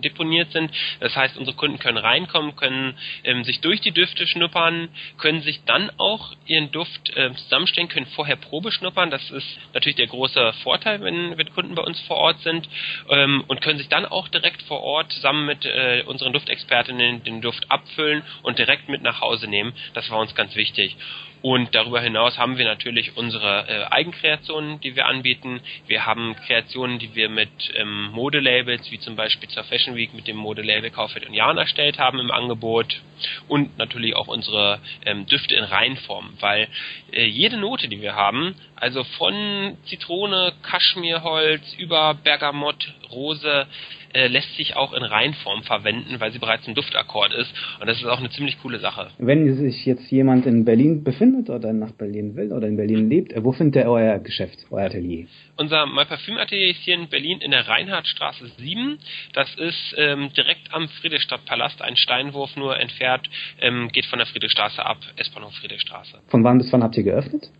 deponiert 0.00 0.50
sind. 0.50 0.72
Das 0.98 1.14
heißt, 1.14 1.38
unsere 1.38 1.56
Kunden 1.56 1.78
können 1.78 1.98
reinkommen, 1.98 2.56
können 2.56 2.98
ähm, 3.22 3.44
sich 3.44 3.60
durch 3.60 3.80
die 3.80 3.92
Düfte 3.92 4.26
schnuppern, 4.26 4.88
können 5.18 5.42
sich 5.42 5.60
dann 5.66 5.88
auch 5.98 6.32
ihren 6.46 6.72
Duft 6.72 7.16
äh, 7.16 7.32
zusammenstellen, 7.34 7.88
können 7.88 8.06
vorher 8.06 8.34
Probe 8.34 8.72
schnuppern. 8.72 9.08
Das 9.08 9.30
ist 9.30 9.46
natürlich 9.72 9.94
der 9.94 10.08
große 10.08 10.52
Vorteil, 10.64 11.02
wenn, 11.02 11.38
wenn 11.38 11.54
Kunden 11.54 11.76
bei 11.76 11.82
uns 11.82 12.00
vor 12.08 12.16
Ort 12.16 12.40
sind 12.40 12.68
ähm, 13.08 13.44
und 13.46 13.60
können 13.60 13.78
sich 13.78 13.88
dann 13.88 14.04
auch 14.04 14.26
direkt 14.26 14.62
vor 14.62 14.80
Ort 14.80 15.12
zusammen 15.12 15.46
mit 15.46 15.64
äh, 15.64 16.02
unseren 16.06 16.32
Duftexpertinnen 16.32 17.22
den 17.22 17.40
Duft 17.40 17.70
abfüllen 17.70 18.24
und 18.42 18.58
direkt 18.58 18.88
mit 18.88 19.02
nach 19.02 19.20
Hause 19.20 19.46
nehmen. 19.46 19.74
Das 19.94 20.10
war 20.10 20.18
uns 20.18 20.34
ganz 20.34 20.56
wichtig. 20.56 20.96
Und 21.42 21.74
darüber 21.74 22.00
hinaus 22.00 22.15
haben 22.16 22.58
wir 22.58 22.64
natürlich 22.64 23.16
unsere 23.16 23.68
äh, 23.68 23.84
Eigenkreationen, 23.90 24.80
die 24.80 24.96
wir 24.96 25.06
anbieten. 25.06 25.60
Wir 25.86 26.06
haben 26.06 26.34
Kreationen, 26.46 26.98
die 26.98 27.14
wir 27.14 27.28
mit 27.28 27.50
ähm, 27.74 28.10
Modelabels, 28.12 28.90
wie 28.90 28.98
zum 28.98 29.16
Beispiel 29.16 29.48
zur 29.48 29.64
Fashion 29.64 29.96
Week 29.96 30.14
mit 30.14 30.26
dem 30.26 30.36
Modelabel 30.36 30.90
Kaufeld 30.90 31.26
und 31.26 31.34
Jahn 31.34 31.58
erstellt 31.58 31.98
haben 31.98 32.18
im 32.18 32.30
Angebot. 32.30 33.00
Und 33.48 33.78
natürlich 33.78 34.14
auch 34.16 34.28
unsere 34.28 34.80
ähm, 35.04 35.26
Düfte 35.26 35.54
in 35.54 35.64
Reinform, 35.64 36.34
weil 36.40 36.68
äh, 37.12 37.24
jede 37.24 37.56
Note, 37.56 37.88
die 37.88 38.02
wir 38.02 38.14
haben, 38.14 38.54
also 38.74 39.04
von 39.04 39.76
Zitrone, 39.86 40.52
Kaschmirholz 40.62 41.74
über 41.78 42.14
Bergamott, 42.14 42.92
Rose, 43.10 43.66
äh, 44.16 44.28
lässt 44.28 44.56
sich 44.56 44.76
auch 44.76 44.92
in 44.94 45.02
Reinform 45.02 45.62
verwenden, 45.62 46.18
weil 46.18 46.32
sie 46.32 46.38
bereits 46.38 46.66
ein 46.66 46.74
Duftakkord 46.74 47.34
ist. 47.34 47.52
Und 47.80 47.86
das 47.86 47.98
ist 47.98 48.06
auch 48.06 48.18
eine 48.18 48.30
ziemlich 48.30 48.58
coole 48.62 48.78
Sache. 48.78 49.08
Wenn 49.18 49.54
sich 49.54 49.84
jetzt 49.84 50.10
jemand 50.10 50.46
in 50.46 50.64
Berlin 50.64 51.04
befindet 51.04 51.50
oder 51.50 51.72
nach 51.72 51.92
Berlin 51.92 52.34
will 52.34 52.52
oder 52.52 52.66
in 52.66 52.76
Berlin 52.76 53.10
lebt, 53.10 53.32
wo 53.36 53.52
findet 53.52 53.84
er 53.84 53.90
euer 53.90 54.18
Geschäft, 54.18 54.58
euer 54.70 54.86
Atelier? 54.86 55.26
Unser 55.56 55.86
My 55.86 56.04
Parfüm 56.04 56.38
Atelier 56.38 56.70
ist 56.70 56.80
hier 56.80 56.94
in 56.94 57.08
Berlin 57.08 57.40
in 57.40 57.50
der 57.50 57.68
Reinhardtstraße 57.68 58.46
7. 58.58 58.98
Das 59.34 59.54
ist 59.56 59.94
ähm, 59.98 60.30
direkt 60.34 60.72
am 60.72 60.88
Friedrichstadtpalast, 60.88 61.82
ein 61.82 61.96
Steinwurf 61.96 62.56
nur 62.56 62.78
entfernt, 62.78 63.28
ähm, 63.60 63.88
geht 63.92 64.06
von 64.06 64.18
der 64.18 64.26
Friedrichstraße 64.26 64.84
ab, 64.84 64.98
S-Bahnhof 65.16 65.54
Friedrichstraße. 65.54 66.18
Von 66.28 66.42
wann 66.42 66.58
bis 66.58 66.72
wann 66.72 66.82
habt 66.82 66.96
ihr 66.96 67.02
geöffnet? 67.02 67.50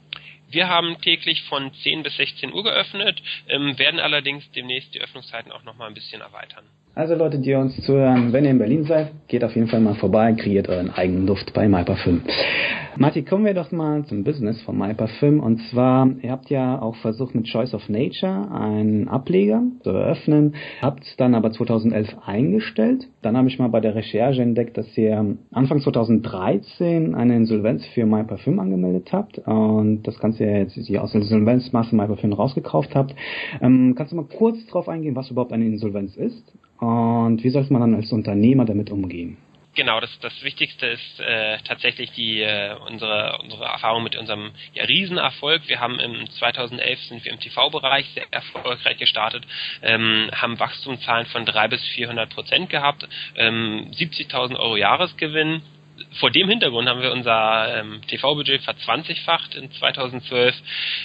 Wir 0.56 0.68
haben 0.68 0.98
täglich 1.02 1.42
von 1.50 1.70
10 1.82 2.02
bis 2.02 2.16
16 2.16 2.50
Uhr 2.50 2.64
geöffnet, 2.64 3.22
ähm, 3.46 3.78
werden 3.78 4.00
allerdings 4.00 4.50
demnächst 4.52 4.94
die 4.94 5.02
Öffnungszeiten 5.02 5.52
auch 5.52 5.64
nochmal 5.64 5.88
ein 5.88 5.92
bisschen 5.92 6.22
erweitern. 6.22 6.64
Also 6.96 7.14
Leute, 7.14 7.38
die 7.38 7.52
uns 7.52 7.76
zuhören, 7.82 8.32
wenn 8.32 8.46
ihr 8.46 8.52
in 8.52 8.58
Berlin 8.58 8.84
seid, 8.84 9.12
geht 9.28 9.44
auf 9.44 9.54
jeden 9.54 9.68
Fall 9.68 9.80
mal 9.80 9.96
vorbei, 9.96 10.32
kreiert 10.32 10.70
euren 10.70 10.88
eigenen 10.88 11.26
Duft 11.26 11.52
bei 11.52 11.68
MyParfüm. 11.68 12.22
Matti, 12.96 13.22
kommen 13.22 13.44
wir 13.44 13.52
doch 13.52 13.70
mal 13.70 14.06
zum 14.06 14.24
Business 14.24 14.62
von 14.62 14.78
MyParfüm. 14.78 15.40
Und 15.40 15.60
zwar, 15.68 16.08
ihr 16.22 16.30
habt 16.30 16.48
ja 16.48 16.80
auch 16.80 16.96
versucht 16.96 17.34
mit 17.34 17.48
Choice 17.48 17.74
of 17.74 17.90
Nature 17.90 18.50
einen 18.50 19.08
Ableger 19.08 19.62
zu 19.82 19.90
eröffnen, 19.90 20.54
habt 20.80 21.04
es 21.04 21.14
dann 21.18 21.34
aber 21.34 21.52
2011 21.52 22.16
eingestellt. 22.24 23.06
Dann 23.20 23.36
habe 23.36 23.48
ich 23.48 23.58
mal 23.58 23.68
bei 23.68 23.80
der 23.80 23.94
Recherche 23.94 24.40
entdeckt, 24.40 24.78
dass 24.78 24.96
ihr 24.96 25.36
Anfang 25.52 25.82
2013 25.82 27.14
eine 27.14 27.36
Insolvenz 27.36 27.84
für 27.88 28.06
MyParfüm 28.06 28.58
angemeldet 28.58 29.12
habt 29.12 29.36
und 29.40 30.04
das 30.04 30.18
Ganze 30.18 30.44
jetzt 30.44 30.76
die 30.76 30.98
aus 30.98 31.12
der 31.12 31.20
Insolvenzmasse 31.20 31.94
MyParfüm 31.94 32.32
rausgekauft 32.32 32.94
habt. 32.94 33.14
Ähm, 33.60 33.94
kannst 33.94 34.12
du 34.12 34.16
mal 34.16 34.24
kurz 34.24 34.64
drauf 34.68 34.88
eingehen, 34.88 35.14
was 35.14 35.30
überhaupt 35.30 35.52
eine 35.52 35.66
Insolvenz 35.66 36.16
ist? 36.16 36.54
Und 36.78 37.42
wie 37.42 37.50
sollte 37.50 37.73
man 37.73 37.80
dann 37.80 37.95
als 37.95 38.12
Unternehmer 38.12 38.64
damit 38.64 38.90
umgehen? 38.90 39.38
Genau, 39.76 40.00
das, 40.00 40.18
das 40.21 40.33
Wichtigste 40.42 40.87
ist 40.87 41.21
äh, 41.21 41.59
tatsächlich 41.59 42.11
die 42.12 42.40
äh, 42.40 42.75
unsere 42.88 43.38
unsere 43.42 43.64
Erfahrung 43.64 44.02
mit 44.02 44.16
unserem 44.16 44.52
ja, 44.73 44.85
Riesenerfolg. 44.85 45.68
Wir 45.68 45.80
haben 45.80 45.99
im 45.99 46.28
2011 46.30 46.99
sind 47.02 47.25
wir 47.25 47.33
im 47.33 47.38
TV-Bereich 47.38 48.06
sehr 48.14 48.25
erfolgreich 48.30 48.97
gestartet, 48.97 49.45
ähm, 49.83 50.30
haben 50.33 50.59
Wachstumszahlen 50.59 51.26
von 51.26 51.45
drei 51.45 51.68
bis 51.68 51.85
400 51.88 52.30
Prozent 52.30 52.71
gehabt, 52.71 53.06
ähm, 53.37 53.90
70.000 53.92 54.59
Euro 54.59 54.78
Jahresgewinn 54.78 55.61
vor 56.18 56.30
dem 56.30 56.48
Hintergrund 56.48 56.88
haben 56.88 57.00
wir 57.00 57.12
unser 57.12 57.80
ähm, 57.80 58.00
TV-Budget 58.06 58.62
verzwanzigfacht 58.62 59.54
in 59.54 59.70
2012, 59.70 60.54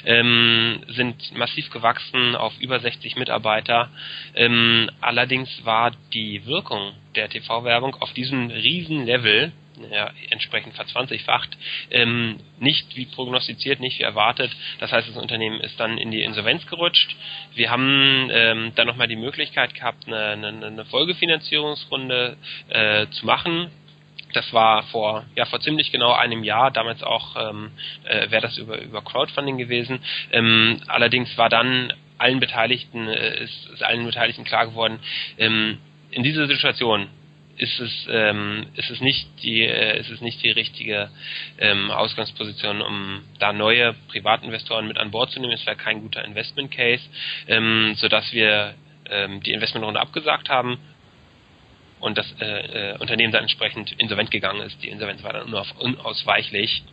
ähm, 0.05 0.83
sind 0.87 1.35
massiv 1.35 1.69
gewachsen 1.69 2.35
auf 2.35 2.53
über 2.59 2.79
60 2.79 3.15
Mitarbeiter. 3.15 3.89
Ähm, 4.35 4.89
allerdings 4.99 5.49
war 5.65 5.91
die 6.13 6.45
Wirkung 6.45 6.93
der 7.15 7.29
TV-Werbung 7.29 7.95
auf 7.95 8.13
diesem 8.13 8.49
riesen 8.49 9.05
Level 9.05 9.51
ja, 9.89 10.11
entsprechend 10.29 10.75
verzwanzigfacht, 10.75 11.57
ähm, 11.89 12.37
nicht 12.59 12.95
wie 12.95 13.05
prognostiziert, 13.05 13.79
nicht 13.79 13.99
wie 13.99 14.03
erwartet. 14.03 14.51
Das 14.79 14.91
heißt, 14.91 15.09
das 15.09 15.17
Unternehmen 15.17 15.59
ist 15.61 15.79
dann 15.79 15.97
in 15.97 16.11
die 16.11 16.23
Insolvenz 16.23 16.65
gerutscht. 16.67 17.15
Wir 17.55 17.71
haben 17.71 18.29
ähm, 18.31 18.73
dann 18.75 18.87
nochmal 18.87 19.07
die 19.07 19.15
Möglichkeit 19.15 19.73
gehabt, 19.73 20.07
eine, 20.07 20.47
eine, 20.47 20.65
eine 20.65 20.85
Folgefinanzierungsrunde 20.85 22.37
äh, 22.69 23.07
zu 23.07 23.25
machen 23.25 23.71
das 24.33 24.51
war 24.53 24.83
vor 24.83 25.25
ja 25.35 25.45
vor 25.45 25.59
ziemlich 25.61 25.91
genau 25.91 26.11
einem 26.13 26.43
Jahr. 26.43 26.71
Damals 26.71 27.03
auch 27.03 27.35
ähm, 27.35 27.71
äh, 28.03 28.29
wäre 28.29 28.41
das 28.41 28.57
über 28.57 28.79
über 28.81 29.01
Crowdfunding 29.01 29.57
gewesen. 29.57 29.99
Ähm, 30.31 30.81
allerdings 30.87 31.37
war 31.37 31.49
dann 31.49 31.93
allen 32.17 32.39
Beteiligten 32.39 33.07
äh, 33.07 33.43
ist, 33.43 33.69
ist 33.73 33.83
allen 33.83 34.05
Beteiligten 34.05 34.43
klar 34.43 34.67
geworden. 34.67 34.99
Ähm, 35.37 35.79
in 36.11 36.23
dieser 36.23 36.47
Situation 36.47 37.07
ist 37.57 37.79
es 37.79 38.07
ähm, 38.09 38.67
ist 38.75 38.89
es 38.89 39.01
nicht 39.01 39.27
die 39.43 39.63
äh, 39.63 39.99
ist 39.99 40.09
es 40.09 40.21
nicht 40.21 40.41
die 40.43 40.51
richtige 40.51 41.09
ähm, 41.59 41.91
Ausgangsposition, 41.91 42.81
um 42.81 43.21
da 43.39 43.53
neue 43.53 43.93
Privatinvestoren 44.09 44.87
mit 44.87 44.97
an 44.97 45.11
Bord 45.11 45.31
zu 45.31 45.39
nehmen. 45.39 45.53
Es 45.53 45.65
wäre 45.65 45.75
kein 45.75 46.01
guter 46.01 46.23
Investment 46.23 46.71
Case, 46.71 47.03
ähm, 47.47 47.93
so 47.97 48.07
dass 48.07 48.31
wir 48.33 48.75
ähm, 49.09 49.41
die 49.43 49.53
Investmentrunde 49.53 49.99
abgesagt 49.99 50.49
haben 50.49 50.79
und 52.01 52.17
das 52.17 52.25
äh, 52.39 52.91
äh, 52.93 52.97
Unternehmen 52.97 53.31
dann 53.31 53.43
entsprechend 53.43 53.93
insolvent 53.99 54.31
gegangen 54.31 54.61
ist. 54.61 54.81
Die 54.83 54.89
Insolvenz 54.89 55.23
war 55.23 55.33
dann 55.33 55.53
unausweichlich. 55.79 56.83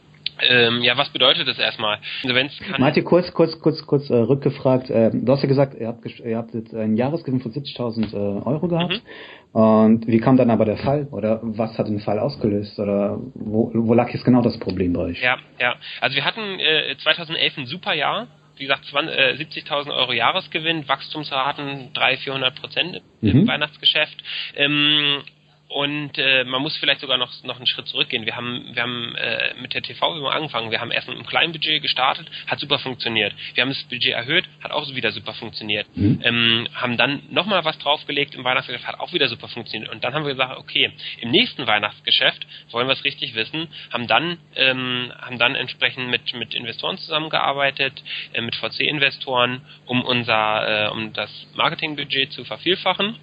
Ähm, 0.40 0.82
ja, 0.82 0.96
was 0.96 1.08
bedeutet 1.08 1.48
das 1.48 1.58
erstmal? 1.58 1.98
Insolvenz 2.22 2.52
kann 2.58 2.80
Martin, 2.80 3.04
kurz, 3.04 3.32
kurz, 3.32 3.58
kurz, 3.60 3.84
kurz 3.86 4.08
äh, 4.10 4.14
rückgefragt. 4.14 4.90
Äh, 4.90 5.10
du 5.12 5.32
hast 5.32 5.42
ja 5.42 5.48
gesagt, 5.48 5.74
ihr 5.74 5.88
habt, 5.88 6.04
ihr 6.06 6.36
habt 6.36 6.54
jetzt 6.54 6.74
einen 6.74 6.96
Jahresgewinn 6.96 7.40
von 7.40 7.52
70.000 7.52 8.12
äh, 8.12 8.16
Euro 8.44 8.68
gehabt. 8.68 8.92
Mhm. 8.92 9.60
Und 9.60 10.06
wie 10.06 10.20
kam 10.20 10.36
dann 10.36 10.50
aber 10.50 10.64
der 10.64 10.76
Fall? 10.76 11.08
Oder 11.10 11.40
was 11.42 11.76
hat 11.78 11.88
den 11.88 12.00
Fall 12.00 12.18
ausgelöst? 12.18 12.78
Oder 12.78 13.18
wo, 13.34 13.72
wo 13.74 13.94
lag 13.94 14.10
jetzt 14.10 14.24
genau 14.24 14.42
das 14.42 14.58
Problem 14.58 14.92
bei 14.92 15.00
euch? 15.00 15.22
Ja, 15.22 15.38
ja. 15.58 15.74
Also 16.00 16.14
wir 16.14 16.24
hatten 16.24 16.60
äh, 16.60 16.94
2011 17.02 17.58
ein 17.58 17.66
super 17.66 17.94
Jahr 17.94 18.28
wie 18.58 18.64
gesagt, 18.64 18.84
70.000 18.86 19.88
äh, 19.88 19.90
Euro 19.90 20.12
Jahresgewinn, 20.12 20.88
Wachstumsraten 20.88 21.92
300, 21.92 22.20
400 22.20 22.60
Prozent 22.60 23.02
im 23.22 23.42
mhm. 23.42 23.48
Weihnachtsgeschäft. 23.48 24.22
Ähm, 24.56 25.22
und 25.68 26.16
äh, 26.16 26.44
man 26.44 26.62
muss 26.62 26.76
vielleicht 26.78 27.00
sogar 27.00 27.18
noch 27.18 27.30
noch 27.44 27.56
einen 27.56 27.66
Schritt 27.66 27.86
zurückgehen. 27.88 28.24
Wir 28.24 28.36
haben 28.36 28.70
wir 28.72 28.82
haben 28.82 29.14
äh, 29.16 29.54
mit 29.60 29.74
der 29.74 29.82
TV-Werbung 29.82 30.30
angefangen. 30.30 30.70
Wir 30.70 30.80
haben 30.80 30.90
erst 30.90 31.08
mit 31.08 31.16
einem 31.16 31.26
kleinen 31.26 31.52
Budget 31.52 31.82
gestartet, 31.82 32.26
hat 32.46 32.58
super 32.58 32.78
funktioniert. 32.78 33.34
Wir 33.54 33.62
haben 33.62 33.68
das 33.68 33.82
Budget 33.84 34.14
erhöht, 34.14 34.46
hat 34.62 34.70
auch 34.70 34.88
wieder 34.94 35.12
super 35.12 35.34
funktioniert. 35.34 35.86
Mhm. 35.94 36.20
Ähm, 36.24 36.68
haben 36.74 36.96
dann 36.96 37.22
nochmal 37.30 37.66
was 37.66 37.78
draufgelegt 37.78 38.34
im 38.34 38.44
Weihnachtsgeschäft, 38.44 38.86
hat 38.86 38.98
auch 38.98 39.12
wieder 39.12 39.28
super 39.28 39.48
funktioniert. 39.48 39.92
Und 39.92 40.02
dann 40.04 40.14
haben 40.14 40.24
wir 40.24 40.32
gesagt, 40.32 40.58
okay, 40.58 40.90
im 41.20 41.30
nächsten 41.30 41.66
Weihnachtsgeschäft 41.66 42.46
wollen 42.70 42.88
wir 42.88 42.94
es 42.94 43.04
richtig 43.04 43.34
wissen. 43.34 43.68
Haben 43.92 44.06
dann 44.06 44.38
ähm, 44.56 45.12
haben 45.20 45.38
dann 45.38 45.54
entsprechend 45.54 46.08
mit 46.08 46.32
mit 46.32 46.54
Investoren 46.54 46.96
zusammengearbeitet, 46.96 48.02
äh, 48.32 48.40
mit 48.40 48.56
VC-Investoren, 48.56 49.60
um 49.84 50.02
unser 50.02 50.86
äh, 50.86 50.90
um 50.90 51.12
das 51.12 51.30
Marketingbudget 51.54 52.32
zu 52.32 52.44
vervielfachen 52.44 53.18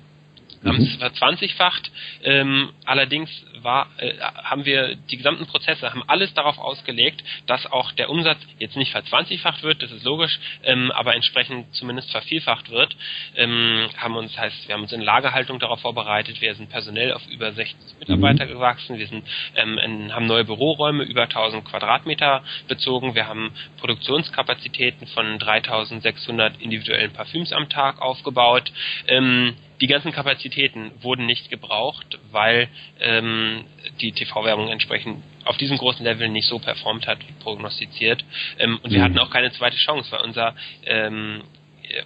haben 0.63 0.81
es 0.81 0.95
verzwanzigfacht. 0.95 1.91
Ähm, 2.23 2.71
allerdings 2.85 3.29
war, 3.61 3.87
äh, 3.97 4.13
haben 4.19 4.65
wir 4.65 4.95
die 4.95 5.17
gesamten 5.17 5.45
Prozesse, 5.45 5.89
haben 5.89 6.03
alles 6.07 6.33
darauf 6.33 6.57
ausgelegt, 6.57 7.23
dass 7.47 7.65
auch 7.65 7.91
der 7.93 8.09
Umsatz 8.09 8.39
jetzt 8.59 8.77
nicht 8.77 8.91
verzwanzigfacht 8.91 9.63
wird, 9.63 9.81
das 9.81 9.91
ist 9.91 10.03
logisch, 10.03 10.39
ähm, 10.63 10.91
aber 10.91 11.15
entsprechend 11.15 11.73
zumindest 11.73 12.11
vervielfacht 12.11 12.69
wird. 12.69 12.95
Ähm, 13.35 13.89
haben 13.97 14.15
uns, 14.15 14.37
heißt, 14.37 14.67
wir 14.67 14.75
haben 14.75 14.83
uns 14.83 14.93
in 14.93 15.01
Lagerhaltung 15.01 15.59
darauf 15.59 15.81
vorbereitet, 15.81 16.41
wir 16.41 16.55
sind 16.55 16.69
personell 16.69 17.13
auf 17.13 17.25
über 17.27 17.51
60 17.51 17.75
Mitarbeiter 17.99 18.45
mhm. 18.45 18.49
gewachsen, 18.49 18.97
wir 18.97 19.07
sind, 19.07 19.25
ähm, 19.55 19.77
in, 19.77 20.13
haben 20.13 20.27
neue 20.27 20.45
Büroräume 20.45 21.03
über 21.03 21.23
1000 21.23 21.65
Quadratmeter 21.65 22.43
bezogen, 22.67 23.15
wir 23.15 23.27
haben 23.27 23.51
Produktionskapazitäten 23.79 25.07
von 25.07 25.39
3600 25.39 26.61
individuellen 26.61 27.11
Parfüms 27.11 27.51
am 27.51 27.69
Tag 27.69 28.01
aufgebaut. 28.01 28.71
Ähm, 29.07 29.55
die 29.81 29.87
ganzen 29.87 30.11
Kapazitäten 30.11 30.91
wurden 31.01 31.25
nicht 31.25 31.49
gebraucht, 31.49 32.19
weil 32.31 32.69
ähm, 32.99 33.65
die 34.01 34.11
TV-Werbung 34.11 34.69
entsprechend 34.69 35.23
auf 35.43 35.57
diesem 35.57 35.77
großen 35.77 36.03
Level 36.03 36.29
nicht 36.29 36.47
so 36.47 36.59
performt 36.59 37.07
hat 37.07 37.19
wie 37.27 37.33
prognostiziert. 37.43 38.23
Ähm, 38.57 38.79
und 38.81 38.91
wir 38.91 38.99
mhm. 38.99 39.03
hatten 39.03 39.19
auch 39.19 39.29
keine 39.29 39.51
zweite 39.51 39.77
Chance, 39.77 40.11
weil 40.11 40.21
unser 40.21 40.55
ähm, 40.85 41.43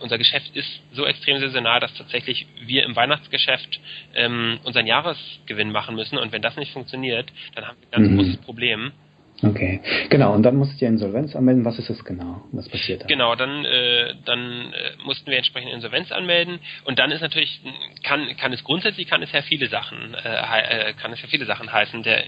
unser 0.02 0.18
Geschäft 0.18 0.56
ist 0.56 0.82
so 0.92 1.06
extrem 1.06 1.40
saisonal, 1.40 1.80
dass 1.80 1.94
tatsächlich 1.94 2.46
wir 2.62 2.84
im 2.84 2.96
Weihnachtsgeschäft 2.96 3.80
ähm, 4.14 4.60
unseren 4.64 4.88
Jahresgewinn 4.88 5.72
machen 5.72 5.96
müssen. 5.96 6.18
Und 6.18 6.32
wenn 6.32 6.42
das 6.42 6.58
nicht 6.58 6.74
funktioniert, 6.74 7.32
dann 7.56 7.66
haben 7.66 7.78
wir 7.80 7.88
ein 7.88 8.04
ganz 8.04 8.12
mhm. 8.12 8.18
großes 8.18 8.38
Problem. 8.42 8.92
Okay, 9.44 9.80
genau. 10.10 10.34
Und 10.34 10.44
dann 10.44 10.56
musstet 10.56 10.82
ihr 10.82 10.88
Insolvenz 10.88 11.36
anmelden. 11.36 11.64
Was 11.66 11.80
ist 11.80 11.90
das 11.90 12.04
genau? 12.04 12.42
Was 12.52 12.68
passiert 12.68 13.04
da? 13.04 13.08
Genau, 13.08 13.36
dann, 13.36 13.64
äh, 13.66 14.16
dann 14.26 14.74
äh, 14.74 15.04
mussten 15.06 15.30
wir 15.30 15.38
entsprechend 15.38 15.72
Insolvenz 15.72 16.12
anmelden. 16.12 16.60
Und 16.86 17.00
dann 17.00 17.12
ist 17.12 17.22
natürlich, 17.22 17.62
kann, 18.04 18.36
kann 18.38 18.52
es 18.54 18.64
grundsätzlich, 18.64 19.08
kann 19.08 19.22
es 19.22 19.32
ja 19.32 19.42
viele 19.42 19.68
Sachen, 19.68 20.14
äh, 20.14 20.90
äh 20.90 20.94
kann 20.94 21.14
es 21.14 21.22
ja 21.22 21.28
viele 21.30 21.46
Sachen 21.46 21.72
heißen. 21.72 22.04
Der 22.04 22.24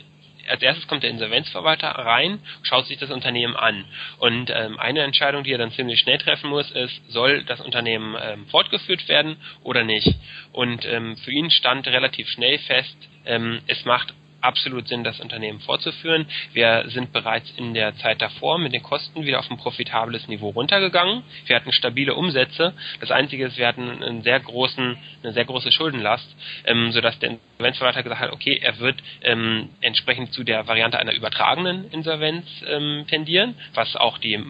als 0.50 0.62
erstes 0.62 0.88
kommt 0.88 1.04
der 1.04 1.10
Insolvenzverwalter 1.10 1.88
rein, 1.88 2.40
schaut 2.64 2.88
sich 2.88 2.98
das 2.98 3.12
Unternehmen 3.12 3.56
an. 3.56 3.86
Und 4.20 4.50
ähm, 4.50 4.80
eine 4.80 5.02
Entscheidung, 5.02 5.44
die 5.44 5.52
er 5.52 5.58
dann 5.58 5.72
ziemlich 5.72 6.00
schnell 6.00 6.18
treffen 6.18 6.50
muss, 6.50 6.72
ist, 6.72 7.02
soll 7.10 7.44
das 7.44 7.62
Unternehmen 7.62 8.16
ähm, 8.22 8.48
fortgeführt 8.48 9.08
werden 9.08 9.38
oder 9.64 9.84
nicht? 9.84 10.14
Und 10.52 10.86
ähm, 10.86 11.18
für 11.18 11.32
ihn 11.32 11.52
stand 11.52 11.88
relativ 11.88 12.28
schnell 12.30 12.58
fest, 12.60 12.98
ähm, 13.26 13.60
es 13.68 13.86
macht 13.86 14.14
absolut 14.42 14.88
Sinn, 14.88 15.04
das 15.04 15.20
Unternehmen 15.20 15.60
fortzuführen. 15.60 16.26
Wir 16.54 16.86
sind 16.88 17.14
bereits 17.14 17.52
in 17.58 17.74
der 17.74 17.96
Zeit 17.98 18.22
davor 18.22 18.58
mit 18.58 18.74
den 18.74 18.84
Kosten 18.84 19.26
wieder 19.26 19.40
auf 19.40 19.50
ein 19.50 19.58
profitables 19.58 20.28
Niveau 20.28 20.50
runtergegangen. 20.50 21.24
Wir 21.46 21.56
hatten 21.56 21.72
stabile 21.72 22.16
Umsätze. 22.16 22.74
Das 23.00 23.12
Einzige 23.12 23.46
ist, 23.46 23.58
wir 23.58 23.68
hatten 23.68 24.04
einen 24.04 24.22
sehr 24.24 24.40
großen, 24.40 24.98
eine 25.24 25.34
sehr 25.34 25.46
große 25.46 25.72
Schuldenlast, 25.72 26.28
ähm, 26.66 26.92
sodass 26.92 27.18
der 27.20 27.32
Insolvenzverwalter 27.32 28.04
gesagt 28.04 28.22
hat, 28.22 28.32
okay, 28.32 28.60
er 28.62 28.80
wird 28.80 28.98
ähm, 29.22 29.70
entsprechend 29.82 30.34
zu 30.34 30.44
der 30.44 30.68
Variante 30.68 31.00
einer 31.00 31.14
übertragenen 31.14 31.90
Insolvenz 31.92 32.46
ähm, 32.68 33.06
tendieren, 33.08 33.56
was 33.74 33.96
auch 33.96 34.18
die 34.18 34.44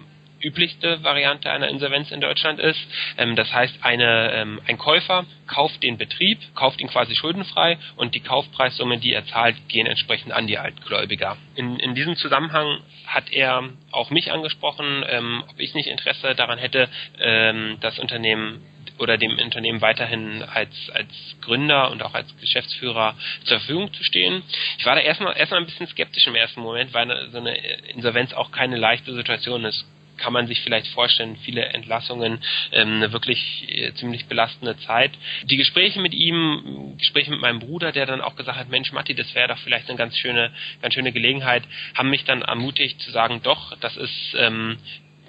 üblichste 0.43 1.03
Variante 1.03 1.49
einer 1.49 1.69
Insolvenz 1.69 2.11
in 2.11 2.21
Deutschland 2.21 2.59
ist. 2.59 2.79
Ähm, 3.17 3.35
das 3.35 3.51
heißt, 3.53 3.79
eine, 3.81 4.31
ähm, 4.33 4.61
ein 4.67 4.77
Käufer 4.77 5.25
kauft 5.47 5.83
den 5.83 5.97
Betrieb, 5.97 6.39
kauft 6.55 6.81
ihn 6.81 6.87
quasi 6.87 7.15
schuldenfrei 7.15 7.77
und 7.95 8.15
die 8.15 8.21
Kaufpreissumme, 8.21 8.97
die 8.99 9.13
er 9.13 9.25
zahlt, 9.27 9.55
gehen 9.67 9.87
entsprechend 9.87 10.31
an 10.31 10.47
die 10.47 10.57
Altgläubiger. 10.57 11.37
In, 11.55 11.77
in 11.79 11.95
diesem 11.95 12.15
Zusammenhang 12.15 12.79
hat 13.07 13.31
er 13.31 13.69
auch 13.91 14.09
mich 14.09 14.31
angesprochen, 14.31 15.03
ähm, 15.07 15.43
ob 15.49 15.59
ich 15.59 15.73
nicht 15.73 15.87
Interesse 15.87 16.35
daran 16.35 16.59
hätte, 16.59 16.89
ähm, 17.19 17.77
das 17.81 17.99
Unternehmen 17.99 18.61
oder 18.97 19.17
dem 19.17 19.37
Unternehmen 19.37 19.81
weiterhin 19.81 20.43
als, 20.43 20.71
als 20.93 21.09
Gründer 21.41 21.91
und 21.91 22.03
auch 22.03 22.13
als 22.13 22.27
Geschäftsführer 22.39 23.15
zur 23.45 23.59
Verfügung 23.59 23.91
zu 23.93 24.03
stehen. 24.03 24.43
Ich 24.77 24.85
war 24.85 24.95
da 24.95 25.01
erstmal 25.01 25.35
erstmal 25.35 25.59
ein 25.59 25.65
bisschen 25.65 25.87
skeptisch 25.87 26.27
im 26.27 26.35
ersten 26.35 26.61
Moment, 26.61 26.93
weil 26.93 27.29
so 27.31 27.39
eine 27.39 27.55
Insolvenz 27.89 28.33
auch 28.33 28.51
keine 28.51 28.77
leichte 28.77 29.13
Situation 29.13 29.65
ist 29.65 29.85
kann 30.21 30.33
man 30.33 30.47
sich 30.47 30.61
vielleicht 30.61 30.87
vorstellen, 30.87 31.37
viele 31.43 31.65
Entlassungen, 31.65 32.39
ähm, 32.71 32.95
eine 32.97 33.11
wirklich 33.11 33.65
äh, 33.67 33.93
ziemlich 33.95 34.25
belastende 34.27 34.77
Zeit. 34.79 35.11
Die 35.43 35.57
Gespräche 35.57 35.99
mit 35.99 36.13
ihm, 36.13 36.95
Gespräche 36.97 37.31
mit 37.31 37.41
meinem 37.41 37.59
Bruder, 37.59 37.91
der 37.91 38.05
dann 38.05 38.21
auch 38.21 38.35
gesagt 38.35 38.57
hat, 38.57 38.69
Mensch, 38.69 38.91
Matti, 38.91 39.15
das 39.15 39.33
wäre 39.35 39.49
doch 39.49 39.59
vielleicht 39.59 39.89
eine 39.89 39.97
ganz 39.97 40.15
schöne, 40.17 40.51
ganz 40.81 40.93
schöne 40.93 41.11
Gelegenheit, 41.11 41.63
haben 41.95 42.09
mich 42.09 42.23
dann 42.23 42.41
ermutigt 42.41 43.01
zu 43.01 43.11
sagen, 43.11 43.41
doch, 43.43 43.77
das 43.79 43.97
ist 43.97 44.35
ähm, 44.37 44.77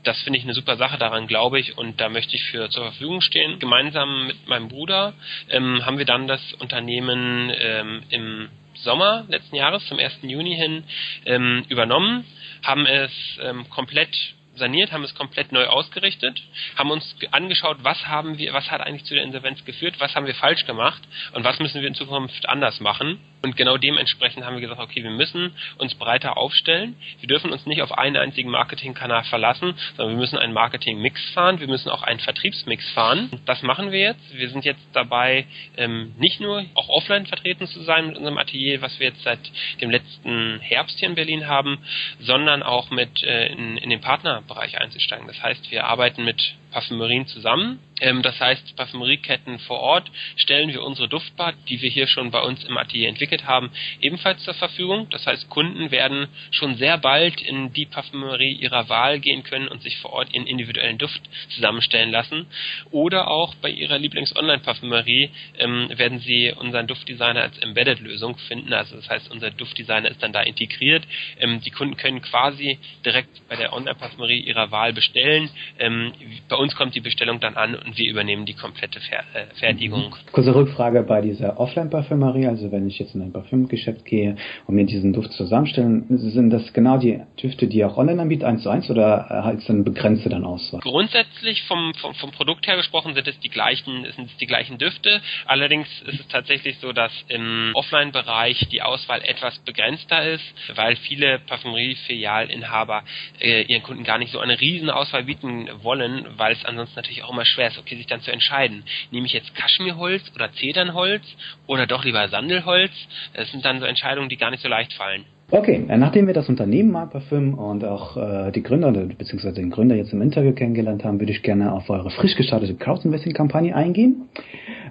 das 0.04 0.20
finde 0.22 0.38
ich 0.38 0.44
eine 0.44 0.54
super 0.54 0.76
Sache, 0.76 0.98
daran 0.98 1.26
glaube 1.26 1.60
ich 1.60 1.78
und 1.78 2.00
da 2.00 2.08
möchte 2.08 2.34
ich 2.34 2.44
für 2.44 2.68
zur 2.70 2.84
Verfügung 2.84 3.20
stehen. 3.20 3.58
Gemeinsam 3.60 4.26
mit 4.26 4.48
meinem 4.48 4.68
Bruder 4.68 5.14
ähm, 5.48 5.84
haben 5.86 5.98
wir 5.98 6.04
dann 6.04 6.26
das 6.26 6.40
Unternehmen 6.54 7.52
ähm, 7.56 8.02
im 8.10 8.48
Sommer 8.74 9.24
letzten 9.28 9.56
Jahres, 9.56 9.86
zum 9.86 9.98
1. 9.98 10.18
Juni 10.22 10.56
hin, 10.56 10.84
ähm, 11.24 11.64
übernommen, 11.68 12.24
haben 12.64 12.86
es 12.86 13.12
ähm, 13.40 13.68
komplett 13.70 14.34
saniert, 14.54 14.92
haben 14.92 15.04
es 15.04 15.14
komplett 15.14 15.52
neu 15.52 15.66
ausgerichtet, 15.66 16.42
haben 16.76 16.90
uns 16.90 17.16
angeschaut, 17.30 17.78
was 17.82 18.06
haben 18.06 18.38
wir, 18.38 18.52
was 18.52 18.70
hat 18.70 18.80
eigentlich 18.80 19.04
zu 19.04 19.14
der 19.14 19.24
Insolvenz 19.24 19.64
geführt, 19.64 19.96
was 19.98 20.14
haben 20.14 20.26
wir 20.26 20.34
falsch 20.34 20.66
gemacht 20.66 21.02
und 21.32 21.44
was 21.44 21.58
müssen 21.58 21.80
wir 21.80 21.88
in 21.88 21.94
Zukunft 21.94 22.48
anders 22.48 22.80
machen. 22.80 23.18
Und 23.42 23.56
genau 23.56 23.76
dementsprechend 23.76 24.44
haben 24.44 24.54
wir 24.54 24.60
gesagt, 24.60 24.80
okay, 24.80 25.02
wir 25.02 25.10
müssen 25.10 25.54
uns 25.78 25.94
breiter 25.96 26.36
aufstellen. 26.36 26.96
Wir 27.20 27.28
dürfen 27.28 27.52
uns 27.52 27.66
nicht 27.66 27.82
auf 27.82 27.96
einen 27.98 28.16
einzigen 28.16 28.50
Marketingkanal 28.50 29.24
verlassen, 29.24 29.74
sondern 29.96 30.16
wir 30.16 30.20
müssen 30.20 30.38
einen 30.38 30.52
Marketing-Mix 30.52 31.30
fahren. 31.30 31.58
Wir 31.58 31.66
müssen 31.66 31.90
auch 31.90 32.02
einen 32.02 32.20
Vertriebsmix 32.20 32.88
fahren. 32.92 33.30
Das 33.44 33.62
machen 33.62 33.90
wir 33.90 33.98
jetzt. 33.98 34.34
Wir 34.34 34.48
sind 34.48 34.64
jetzt 34.64 34.82
dabei, 34.92 35.46
ähm, 35.76 36.14
nicht 36.18 36.40
nur 36.40 36.64
auch 36.74 36.88
offline 36.88 37.26
vertreten 37.26 37.66
zu 37.66 37.82
sein 37.82 38.06
mit 38.06 38.16
unserem 38.16 38.38
Atelier, 38.38 38.80
was 38.80 38.98
wir 39.00 39.08
jetzt 39.08 39.22
seit 39.22 39.40
dem 39.80 39.90
letzten 39.90 40.60
Herbst 40.60 40.98
hier 40.98 41.08
in 41.08 41.16
Berlin 41.16 41.48
haben, 41.48 41.78
sondern 42.20 42.62
auch 42.62 42.90
mit 42.90 43.22
äh, 43.24 43.48
in, 43.48 43.76
in 43.76 43.90
den 43.90 44.00
Partnerbereich 44.00 44.80
einzusteigen. 44.80 45.26
Das 45.26 45.42
heißt, 45.42 45.70
wir 45.70 45.84
arbeiten 45.86 46.24
mit 46.24 46.54
Parfümerien 46.70 47.26
zusammen. 47.26 47.80
Ähm, 48.02 48.22
das 48.22 48.38
heißt, 48.38 48.76
Parfümerieketten 48.76 49.60
vor 49.60 49.80
Ort 49.80 50.10
stellen 50.36 50.68
wir 50.72 50.82
unsere 50.82 51.08
Duftbad, 51.08 51.54
die 51.68 51.80
wir 51.80 51.88
hier 51.88 52.08
schon 52.08 52.30
bei 52.30 52.40
uns 52.40 52.64
im 52.64 52.76
Atelier 52.76 53.08
entwickelt 53.08 53.46
haben, 53.46 53.70
ebenfalls 54.00 54.42
zur 54.42 54.54
Verfügung. 54.54 55.08
Das 55.10 55.24
heißt, 55.26 55.48
Kunden 55.48 55.90
werden 55.90 56.28
schon 56.50 56.76
sehr 56.76 56.98
bald 56.98 57.40
in 57.40 57.72
die 57.72 57.86
Parfümerie 57.86 58.52
ihrer 58.52 58.88
Wahl 58.88 59.20
gehen 59.20 59.44
können 59.44 59.68
und 59.68 59.82
sich 59.82 59.96
vor 59.98 60.12
Ort 60.12 60.34
ihren 60.34 60.46
individuellen 60.46 60.98
Duft 60.98 61.22
zusammenstellen 61.50 62.10
lassen. 62.10 62.46
Oder 62.90 63.28
auch 63.28 63.54
bei 63.56 63.70
ihrer 63.70 63.98
Lieblings-Online-Parfümerie 63.98 65.30
ähm, 65.58 65.88
werden 65.96 66.18
sie 66.18 66.52
unseren 66.52 66.88
Duftdesigner 66.88 67.42
als 67.42 67.58
Embedded-Lösung 67.58 68.36
finden. 68.48 68.72
Also 68.72 68.96
das 68.96 69.08
heißt, 69.08 69.30
unser 69.30 69.50
Duftdesigner 69.50 70.10
ist 70.10 70.22
dann 70.22 70.32
da 70.32 70.42
integriert. 70.42 71.04
Ähm, 71.38 71.60
die 71.60 71.70
Kunden 71.70 71.96
können 71.96 72.20
quasi 72.20 72.78
direkt 73.04 73.48
bei 73.48 73.54
der 73.54 73.72
Online-Parfümerie 73.72 74.40
ihrer 74.40 74.72
Wahl 74.72 74.92
bestellen. 74.92 75.50
Ähm, 75.78 76.12
bei 76.48 76.56
uns 76.56 76.74
kommt 76.74 76.96
die 76.96 77.00
Bestellung 77.00 77.38
dann 77.38 77.56
an 77.56 77.76
und 77.76 77.91
wir 77.96 78.10
übernehmen 78.10 78.46
die 78.46 78.54
komplette 78.54 79.00
Fer 79.00 79.24
äh, 79.34 79.54
Fertigung. 79.54 80.10
Mhm. 80.10 80.32
Kurze 80.32 80.54
Rückfrage 80.54 81.02
bei 81.02 81.20
dieser 81.20 81.58
Offline-Parfümerie, 81.58 82.46
also 82.46 82.70
wenn 82.72 82.86
ich 82.88 82.98
jetzt 82.98 83.14
in 83.14 83.22
ein 83.22 83.32
Parfümgeschäft 83.32 84.04
gehe 84.04 84.36
und 84.66 84.74
mir 84.74 84.86
diesen 84.86 85.12
Duft 85.12 85.32
zusammenstellen, 85.32 86.04
sind 86.08 86.50
das 86.50 86.72
genau 86.72 86.98
die 86.98 87.20
Düfte, 87.42 87.66
die 87.66 87.84
auch 87.84 87.96
online 87.96 88.22
anbietet, 88.22 88.44
eins 88.44 88.62
zu 88.62 88.70
eins 88.70 88.90
oder 88.90 89.28
halt 89.28 89.60
es 89.60 89.66
dann 89.66 89.84
begrenzte 89.84 90.28
dann 90.28 90.44
Auswahl? 90.44 90.80
Grundsätzlich 90.80 91.62
vom, 91.62 91.94
vom, 91.94 92.14
vom 92.14 92.30
Produkt 92.32 92.66
her 92.66 92.76
gesprochen 92.76 93.14
sind 93.14 93.26
es 93.26 93.38
die 93.40 93.48
gleichen, 93.48 94.06
sind 94.16 94.30
es 94.30 94.36
die 94.36 94.46
gleichen 94.46 94.78
Düfte. 94.78 95.20
Allerdings 95.46 95.88
ist 96.06 96.20
es 96.20 96.28
tatsächlich 96.28 96.78
so, 96.78 96.92
dass 96.92 97.12
im 97.28 97.72
Offline-Bereich 97.74 98.68
die 98.70 98.82
Auswahl 98.82 99.22
etwas 99.22 99.58
begrenzter 99.60 100.22
ist, 100.28 100.44
weil 100.74 100.96
viele 100.96 101.38
Parfümerie-Filialinhaber 101.40 103.04
äh, 103.40 103.62
ihren 103.62 103.82
Kunden 103.82 104.04
gar 104.04 104.18
nicht 104.18 104.32
so 104.32 104.38
eine 104.38 104.60
riesen 104.60 104.90
Auswahl 104.90 105.24
bieten 105.24 105.68
wollen, 105.82 106.26
weil 106.36 106.52
es 106.52 106.64
ansonsten 106.64 106.96
natürlich 106.96 107.22
auch 107.22 107.32
immer 107.32 107.44
schwer 107.44 107.68
ist, 107.68 107.78
okay, 107.82 107.96
sich 107.96 108.06
dann 108.06 108.20
zu 108.20 108.30
entscheiden. 108.30 108.84
Nehme 109.10 109.26
ich 109.26 109.32
jetzt 109.32 109.54
Kaschmirholz 109.54 110.22
oder 110.34 110.52
Zedernholz 110.52 111.22
oder 111.66 111.86
doch 111.86 112.04
lieber 112.04 112.28
Sandelholz? 112.28 112.92
Das 113.34 113.50
sind 113.50 113.64
dann 113.64 113.80
so 113.80 113.86
Entscheidungen, 113.86 114.28
die 114.28 114.36
gar 114.36 114.50
nicht 114.50 114.62
so 114.62 114.68
leicht 114.68 114.92
fallen. 114.94 115.24
Okay, 115.50 115.84
äh, 115.86 115.98
nachdem 115.98 116.26
wir 116.26 116.32
das 116.32 116.48
Unternehmen 116.48 116.90
Mark 116.90 117.10
Parfüm 117.12 117.52
und 117.52 117.84
auch 117.84 118.16
äh, 118.16 118.50
die 118.52 118.62
Gründer 118.62 118.90
bzw. 118.90 119.52
den 119.52 119.68
Gründer 119.68 119.96
jetzt 119.96 120.12
im 120.14 120.22
Interview 120.22 120.52
kennengelernt 120.52 121.04
haben, 121.04 121.20
würde 121.20 121.32
ich 121.32 121.42
gerne 121.42 121.72
auf 121.72 121.90
eure 121.90 122.10
frisch 122.10 122.34
gestartete 122.36 122.74
Crowdinvesting-Kampagne 122.74 123.76
eingehen. 123.76 124.30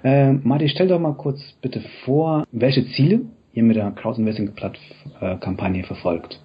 Äh, 0.04 0.34
Martin, 0.34 0.68
stell 0.68 0.86
doch 0.86 1.00
mal 1.00 1.14
kurz 1.14 1.40
bitte 1.62 1.82
vor, 2.04 2.44
welche 2.52 2.86
Ziele 2.90 3.22
ihr 3.54 3.64
mit 3.64 3.76
der 3.76 3.90
Crowdinvesting-Kampagne 3.90 5.82
verfolgt. 5.82 6.38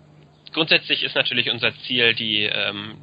Grundsätzlich 0.53 1.03
ist 1.03 1.15
natürlich 1.15 1.49
unser 1.49 1.73
Ziel 1.81 2.13
die, 2.13 2.43
ähm, 2.43 2.95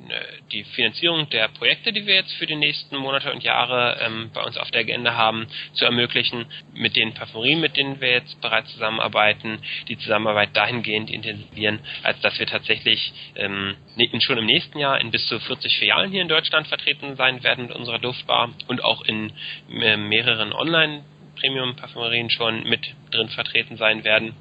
die 0.52 0.64
Finanzierung 0.64 1.28
der 1.30 1.48
Projekte, 1.48 1.92
die 1.92 2.06
wir 2.06 2.14
jetzt 2.14 2.32
für 2.34 2.46
die 2.46 2.56
nächsten 2.56 2.96
Monate 2.96 3.32
und 3.32 3.42
Jahre 3.42 3.98
ähm, 4.00 4.30
bei 4.32 4.42
uns 4.42 4.56
auf 4.56 4.70
der 4.70 4.80
Agenda 4.80 5.14
haben, 5.14 5.46
zu 5.74 5.84
ermöglichen, 5.84 6.46
mit 6.74 6.96
den 6.96 7.14
Parfümerien, 7.14 7.60
mit 7.60 7.76
denen 7.76 8.00
wir 8.00 8.10
jetzt 8.10 8.40
bereits 8.40 8.72
zusammenarbeiten, 8.72 9.58
die 9.88 9.98
Zusammenarbeit 9.98 10.50
dahingehend 10.54 11.10
intensivieren, 11.10 11.80
als 12.02 12.20
dass 12.20 12.38
wir 12.38 12.46
tatsächlich 12.46 13.12
ähm, 13.36 13.76
schon 14.20 14.38
im 14.38 14.46
nächsten 14.46 14.78
Jahr 14.78 15.00
in 15.00 15.10
bis 15.10 15.26
zu 15.26 15.38
40 15.38 15.78
Filialen 15.78 16.10
hier 16.10 16.22
in 16.22 16.28
Deutschland 16.28 16.66
vertreten 16.66 17.16
sein 17.16 17.42
werden 17.42 17.66
mit 17.66 17.76
unserer 17.76 17.98
Duftbar 17.98 18.52
und 18.68 18.82
auch 18.82 19.02
in 19.02 19.32
äh, 19.70 19.96
mehreren 19.96 20.52
Online- 20.52 21.04
Premium-Parfümerien 21.34 22.30
schon 22.30 22.62
mit 22.62 22.94
drin 23.10 23.28
vertreten 23.28 23.76
sein 23.76 24.04
werden 24.04 24.36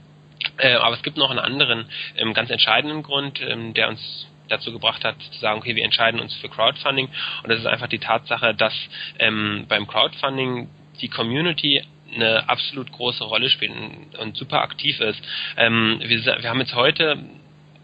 äh, 0.57 0.73
aber 0.73 0.95
es 0.95 1.03
gibt 1.03 1.17
noch 1.17 1.29
einen 1.29 1.39
anderen 1.39 1.85
ähm, 2.17 2.33
ganz 2.33 2.49
entscheidenden 2.49 3.03
Grund, 3.03 3.41
ähm, 3.41 3.73
der 3.73 3.89
uns 3.89 4.27
dazu 4.49 4.71
gebracht 4.71 5.03
hat, 5.03 5.15
zu 5.21 5.39
sagen, 5.39 5.59
okay, 5.59 5.75
wir 5.75 5.83
entscheiden 5.83 6.19
uns 6.19 6.35
für 6.35 6.49
Crowdfunding. 6.49 7.07
Und 7.43 7.49
das 7.49 7.59
ist 7.59 7.65
einfach 7.65 7.87
die 7.87 7.99
Tatsache, 7.99 8.53
dass 8.53 8.73
ähm, 9.19 9.65
beim 9.67 9.87
Crowdfunding 9.87 10.69
die 11.01 11.09
Community 11.09 11.83
eine 12.13 12.47
absolut 12.47 12.91
große 12.91 13.23
Rolle 13.23 13.49
spielt 13.49 13.73
und, 14.19 14.37
super 14.37 14.61
aktiv 14.61 14.99
ist. 14.99 15.21
Ähm, 15.57 15.99
wir, 16.03 16.23
wir 16.23 16.49
haben 16.49 16.59
jetzt 16.59 16.75
heute 16.75 17.17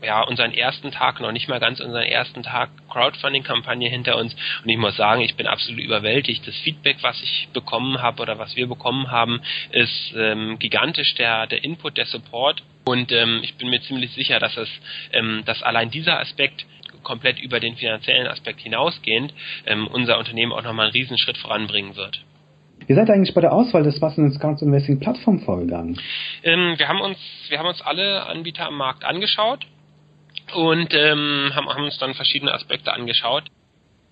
ja, 0.02 0.22
unseren 0.22 0.54
ersten 0.54 0.92
Tag, 0.92 1.20
noch 1.20 1.32
nicht 1.32 1.50
mal 1.50 1.60
ganz 1.60 1.80
unseren 1.80 2.04
ersten 2.04 2.44
Tag 2.44 2.70
Crowdfunding-Kampagne 2.90 3.90
hinter 3.90 4.18
uns. 4.18 4.36
Und 4.64 4.70
ich 4.70 4.78
muss 4.78 4.96
sagen, 4.96 5.22
ich 5.22 5.36
bin 5.36 5.48
absolut 5.48 5.82
überwältigt. 5.82 6.48
Das 6.48 6.56
Feedback, 6.58 6.98
was 7.02 7.22
ich 7.22 7.50
bekommen 7.54 8.02
habe 8.02 8.22
oder 8.22 8.40
was 8.40 8.56
wir 8.56 8.68
bekommen 8.68 9.12
haben, 9.12 9.42
ist 9.72 10.14
ähm, 10.16 10.58
gigantisch. 10.60 11.16
Der, 11.16 11.48
der 11.48 11.64
Input, 11.64 11.98
der 11.98 12.06
Support. 12.06 12.64
Und 12.86 13.12
ähm, 13.12 13.42
ich 13.44 13.56
bin 13.56 13.70
mir 13.70 13.82
ziemlich 13.82 14.12
sicher, 14.12 14.40
dass 14.40 14.56
es, 14.58 14.70
ähm, 15.12 15.44
dass 15.46 15.62
allein 15.64 15.92
dieser 15.92 16.20
Aspekt 16.20 16.66
komplett 17.04 17.40
über 17.40 17.60
den 17.60 17.76
finanziellen 17.76 18.28
Aspekt 18.28 18.62
hinausgehend 18.62 19.34
ähm, 19.66 19.88
unser 19.88 20.18
Unternehmen 20.18 20.52
auch 20.52 20.64
nochmal 20.64 20.88
einen 20.88 20.94
Riesenschritt 20.94 21.38
voranbringen 21.38 21.96
wird. 21.96 22.22
Ihr 22.88 22.96
seid 22.96 23.10
eigentlich 23.10 23.34
bei 23.34 23.42
der 23.42 23.54
Auswahl 23.54 23.84
des 23.84 24.00
passenden 24.00 24.32
Scouts 24.32 24.62
Investing 24.62 25.00
Plattform 25.00 25.40
vorgegangen? 25.42 26.00
Ähm, 26.44 26.76
wir 26.78 26.88
haben 26.88 27.02
uns, 27.02 27.18
wir 27.50 27.60
haben 27.60 27.68
uns 27.68 27.82
alle 27.82 28.26
Anbieter 28.26 28.68
am 28.68 28.78
Markt 28.78 29.04
angeschaut 29.04 29.66
und 30.54 30.94
ähm, 30.94 31.52
haben, 31.54 31.70
haben 31.70 31.84
uns 31.84 31.98
dann 31.98 32.14
verschiedene 32.14 32.54
Aspekte 32.54 32.94
angeschaut. 32.94 33.46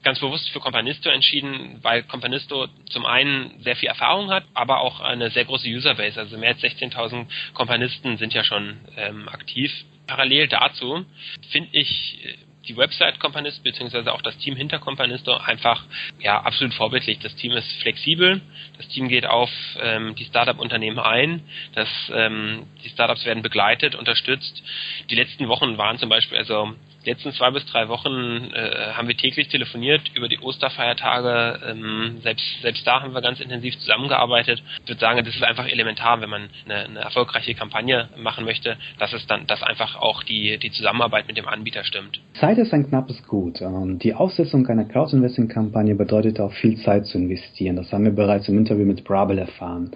Ganz 0.04 0.19
bewusst 0.19 0.50
für 0.50 0.60
Companisto 0.60 1.10
entschieden, 1.10 1.80
weil 1.82 2.04
Companisto 2.04 2.67
zum 2.89 3.06
einen 3.06 3.60
sehr 3.62 3.76
viel 3.76 3.89
Erfahrung 3.89 4.30
hat, 4.32 4.45
aber 4.54 4.80
auch 4.80 5.02
eine 5.02 5.32
sehr 5.32 5.45
große 5.45 5.67
Userbase. 5.67 6.19
Also 6.19 6.38
mehr 6.38 6.50
als 6.50 6.62
16.000 6.62 7.26
Kompanisten 7.54 8.17
sind 8.17 8.34
ja 8.34 8.43
schon 8.43 8.78
ähm, 8.95 9.28
aktiv. 9.28 9.71
Parallel 10.06 10.47
dazu 10.47 11.06
finde 11.50 11.69
ich 11.73 12.38
die 12.67 12.77
Website 12.77 13.19
Companisto 13.19 13.63
beziehungsweise 13.63 14.13
auch 14.13 14.21
das 14.21 14.38
Team 14.38 14.56
hinter 14.56 14.80
Companisto 14.80 15.36
einfach 15.36 15.84
ja 16.19 16.41
absolut 16.41 16.73
vorbildlich. 16.73 17.19
Das 17.19 17.36
Team 17.36 17.53
ist 17.53 17.71
flexibel, 17.82 18.41
das 18.77 18.88
Team 18.89 19.08
geht 19.08 19.25
auf 19.25 19.49
ähm, 19.82 20.15
die 20.15 20.25
Startup-Unternehmen 20.25 20.99
ein, 20.99 21.41
das, 21.73 21.89
ähm, 22.13 22.67
die 22.84 22.89
Startups 22.89 23.25
werden 23.25 23.43
begleitet, 23.43 23.95
unterstützt. 23.95 24.63
Die 25.10 25.15
letzten 25.15 25.47
Wochen 25.47 25.77
waren 25.77 25.97
zum 25.97 26.10
Beispiel 26.10 26.38
also 26.38 26.73
letzten 27.08 27.32
zwei 27.32 27.52
bis 27.52 27.65
drei 27.65 27.88
Wochen 27.88 28.52
äh, 28.54 28.93
haben 28.93 29.08
wir 29.08 29.17
täglich 29.17 29.48
telefoniert 29.48 30.02
über 30.13 30.28
die 30.28 30.39
Osterfeiertage. 30.39 31.60
Ähm, 31.65 32.17
selbst, 32.22 32.46
selbst 32.62 32.86
da 32.86 33.02
haben 33.02 33.13
wir 33.13 33.22
ganz 33.22 33.39
intensiv 33.39 33.78
zusammengearbeitet. 33.80 34.62
Ich 34.84 34.89
würde 34.89 35.00
sagen, 35.00 35.24
das 35.24 35.34
ist 35.34 35.43
einfach 35.43 35.67
elementar, 35.67 36.22
wenn 36.22 36.30
man 36.30 36.50
eine, 36.65 36.86
eine 36.86 37.00
erfolgreiche 37.00 37.56
Kampagne 37.56 38.10
machen 38.17 38.46
möchte, 38.46 38.78
dass 39.00 39.13
es 39.13 39.26
dann, 39.28 39.48
dass 39.48 39.63
einfach 39.63 39.96
auch 39.96 40.24
die, 40.24 40.58
die 40.58 40.72
Zusammenarbeit 40.72 41.28
mit 41.28 41.38
dem 41.38 41.48
Anbieter 41.48 41.84
stimmt. 41.84 42.20
Zeit 42.34 42.58
ist 42.58 42.74
ein 42.74 42.88
knappes 42.88 43.26
Gut. 43.26 43.60
Die 43.60 44.13
Aufsetzung 44.13 44.67
einer 44.67 44.86
Crowd-Investing-Kampagne 44.86 45.96
bedeutet 45.96 46.39
auch 46.39 46.52
viel 46.52 46.78
Zeit 46.82 47.06
zu 47.06 47.17
investieren. 47.17 47.78
Das 47.78 47.91
haben 47.91 48.04
wir 48.04 48.12
bereits 48.12 48.48
im 48.50 48.58
Interview 48.58 48.86
mit 48.86 49.04
Brabel 49.04 49.38
erfahren. 49.38 49.91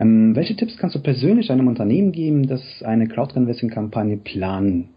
Ähm, 0.00 0.34
welche 0.34 0.56
Tipps 0.56 0.76
kannst 0.76 0.96
du 0.96 1.00
persönlich 1.00 1.50
einem 1.50 1.68
Unternehmen 1.68 2.12
geben, 2.12 2.48
das 2.48 2.60
eine 2.82 3.06
Crowd-Investing-Kampagne 3.06 4.16
planen 4.16 4.95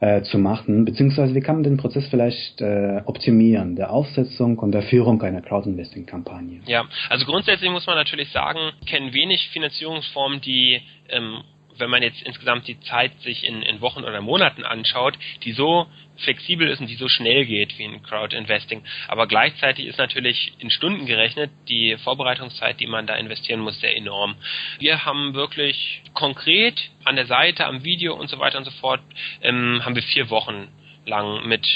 äh, 0.00 0.22
zu 0.22 0.38
machen, 0.38 0.84
beziehungsweise 0.84 1.34
wie 1.34 1.40
kann 1.40 1.56
man 1.56 1.64
den 1.64 1.76
Prozess 1.76 2.06
vielleicht 2.08 2.60
äh, 2.60 3.02
optimieren, 3.04 3.76
der 3.76 3.90
Aufsetzung 3.90 4.58
und 4.58 4.72
der 4.72 4.82
Führung 4.82 5.20
einer 5.22 5.40
Crowdinvesting-Kampagne? 5.40 6.60
Ja, 6.66 6.84
also 7.08 7.24
grundsätzlich 7.26 7.70
muss 7.70 7.86
man 7.86 7.96
natürlich 7.96 8.30
sagen, 8.30 8.72
kennen 8.86 9.12
wenig 9.12 9.48
Finanzierungsformen, 9.50 10.40
die 10.40 10.80
ähm, 11.08 11.42
wenn 11.78 11.90
man 11.90 12.02
jetzt 12.02 12.22
insgesamt 12.22 12.66
die 12.66 12.80
Zeit 12.80 13.12
sich 13.20 13.44
in, 13.44 13.62
in 13.62 13.80
Wochen 13.80 14.04
oder 14.04 14.20
Monaten 14.20 14.64
anschaut, 14.64 15.18
die 15.44 15.52
so 15.52 15.86
flexibel 16.18 16.68
ist 16.68 16.80
und 16.80 16.88
die 16.88 16.96
so 16.96 17.08
schnell 17.08 17.46
geht 17.46 17.78
wie 17.78 17.84
ein 17.84 18.02
Crowd 18.02 18.36
Investing. 18.36 18.82
Aber 19.06 19.26
gleichzeitig 19.26 19.86
ist 19.86 19.98
natürlich 19.98 20.52
in 20.58 20.70
Stunden 20.70 21.06
gerechnet 21.06 21.50
die 21.68 21.96
Vorbereitungszeit, 21.98 22.80
die 22.80 22.86
man 22.86 23.06
da 23.06 23.14
investieren 23.14 23.60
muss, 23.60 23.80
sehr 23.80 23.96
enorm. 23.96 24.36
Wir 24.78 25.04
haben 25.04 25.34
wirklich 25.34 26.02
konkret 26.14 26.90
an 27.04 27.16
der 27.16 27.26
Seite, 27.26 27.66
am 27.66 27.84
Video 27.84 28.14
und 28.14 28.28
so 28.28 28.38
weiter 28.38 28.58
und 28.58 28.64
so 28.64 28.72
fort, 28.72 29.00
ähm, 29.42 29.84
haben 29.84 29.94
wir 29.94 30.02
vier 30.02 30.30
Wochen 30.30 30.68
lang 31.04 31.46
mit 31.46 31.66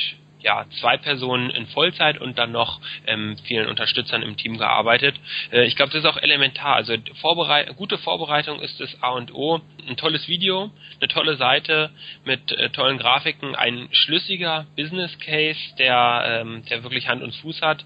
ja, 0.43 0.67
zwei 0.81 0.97
Personen 0.97 1.51
in 1.51 1.67
Vollzeit 1.67 2.21
und 2.21 2.39
dann 2.39 2.53
noch 2.53 2.81
ähm, 3.07 3.37
vielen 3.45 3.69
Unterstützern 3.69 4.23
im 4.23 4.37
Team 4.37 4.59
gearbeitet. 4.59 5.15
Äh, 5.51 5.65
ich 5.65 5.77
glaube, 5.77 5.93
das 5.93 6.03
ist 6.05 6.11
auch 6.11 6.17
elementar. 6.17 6.75
Also 6.75 6.95
Vorbereit 7.21 7.75
gute 7.77 7.99
Vorbereitung 7.99 8.61
ist 8.61 8.81
das 8.81 9.03
A 9.03 9.11
und 9.11 9.33
O. 9.35 9.61
ein 9.89 9.97
tolles 9.97 10.29
Video, 10.29 10.71
eine 11.01 11.09
tolle 11.09 11.37
Seite 11.37 11.91
mit 12.25 12.53
äh, 12.53 12.71
tollen 12.71 12.99
Grafiken, 12.99 13.55
ein 13.55 13.89
schlüssiger 13.93 14.67
Business 14.77 15.19
Case, 15.19 15.59
der, 15.79 16.43
ähm, 16.43 16.63
der 16.71 16.83
wirklich 16.83 17.09
Hand 17.09 17.23
und 17.23 17.35
Fuß 17.37 17.61
hat. 17.63 17.85